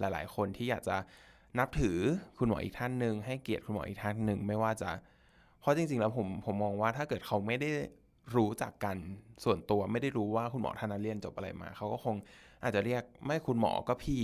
[0.00, 0.96] หลาย ๆ คนที่อยากจะ
[1.58, 1.98] นับถือ
[2.38, 4.90] คุณหมออีกท่านหนึ่งให้เกียรติคุณหมออีกท่านหนึ่งไม่ว่าจะ
[5.62, 7.70] เพราะจริงๆ แล้วผมผมมองว่าถ้าเกิดเขาไม่ได้
[8.36, 8.96] รู้จักกัน
[9.44, 12.16] ส่วนตัวไม่ได้รู้ว่าคุณหมอท่านนั้นเรียนจบอะไรมา เขาก็คง
[12.62, 14.22] อาจจะเรียกไม่คุณหมอก็พี่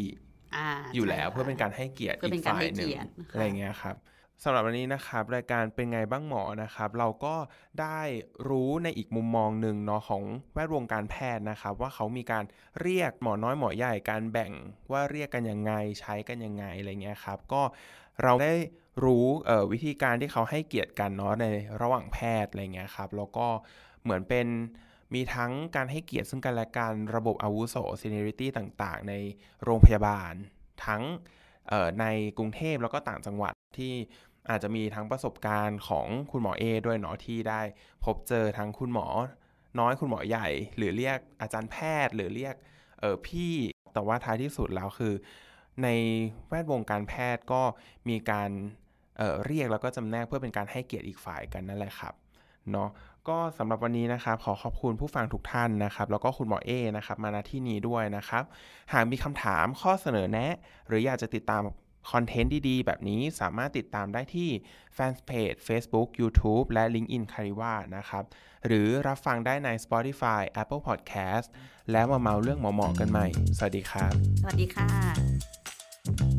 [0.56, 3.96] อ่าอยู่แล้วใช่เพื่อเป็นค่ะการให้เกียรติเพื่ออีเป็กนการฝ่ายให้หนึ่งเกียรติค่ะอะไรเงี้ยครับ
[4.42, 7.34] สำหรับวันนี้นะครับรายการเป็นไงบ้างหมอนะครับ เราก็
[7.80, 8.00] ได้
[8.48, 10.22] รู้ในอีกมุมมองหนึ่งเนาะของ
[10.54, 12.44] แวดวงการแพทย์นะครับ ว่าเขามีการ
[12.80, 14.52] เรียกหมอน้อยหมอใหญ่การแบ่ง
[14.92, 17.62] ว่าเรียกกันยังไงใช้กันยังไงอะไรเงี้ยครับ ก็
[18.22, 18.54] เราได้
[19.04, 19.26] รู้
[19.72, 21.46] วิธีการที่เขาให้เกียรติกันเนาะใน
[21.82, 23.46] ระหว่างแพทย์อะไรเงี้ยครับ แล้วก็
[24.02, 24.46] เหมือนเป็น
[25.14, 29.14] มีทั้งการให้เกียรติซึ่งกันและกันระบบอาวุโส seniority ต่างๆ ใน
[29.64, 30.32] โรงพยาบาล
[30.86, 31.02] ทั้ง
[32.00, 32.06] ใน
[32.38, 33.94] กรุงเทพแล้วก็ต่างจังหวัดที่
[34.50, 37.60] อาจจะมีทั้งประสบการณ์ของคุณหมอเอด้วยเนาะที่ได้
[38.04, 39.06] พบเจอทั้งคุณหมอ
[39.78, 42.54] น้อยคุณหมอใหญ่ หรือเรียกอาจารย์แพทย์ หรือเรียก
[43.00, 43.54] เออพี่
[43.92, 45.14] แต่ว่าท้ายที่สุดแล้วคือ
[45.82, 45.88] ใน
[46.48, 47.62] แวดวงการแพทย์ก็
[48.08, 48.50] มีการ
[49.18, 52.14] เเรียกแล้วก็จำแนกเพื่อเป็นการให้เกียรติอีกฝ่ายกันนั่นแหละครับ
[52.70, 52.90] เนาะ
[53.28, 58.44] ก็สำหรับวันนี้นะครับขอขอบคุณผู้ฟังทุกท่านนะครับ แล้วก็คุณหมอเอนะครับมาณที่นี้ด้วยนะครับ
[58.92, 60.54] หากมีคำถามข้อเสนอแนะ
[60.88, 61.62] หรืออยากจะติดตาม
[62.10, 64.48] คอนเทนต์ดีๆ แบบนี้สามารถติดตามได้ที่
[64.94, 68.24] แฟนเพจ Facebook YouTube และ LinkedIn c a r i w a นะครับ
[68.66, 71.46] หรือรับฟังได้ใน Spotify Apple Podcast
[71.92, 73.26] แล้วมาเมาเรื่องหมอๆกันใหม่
[73.58, 76.37] สวัสดีครับ สวัสดีค่ะ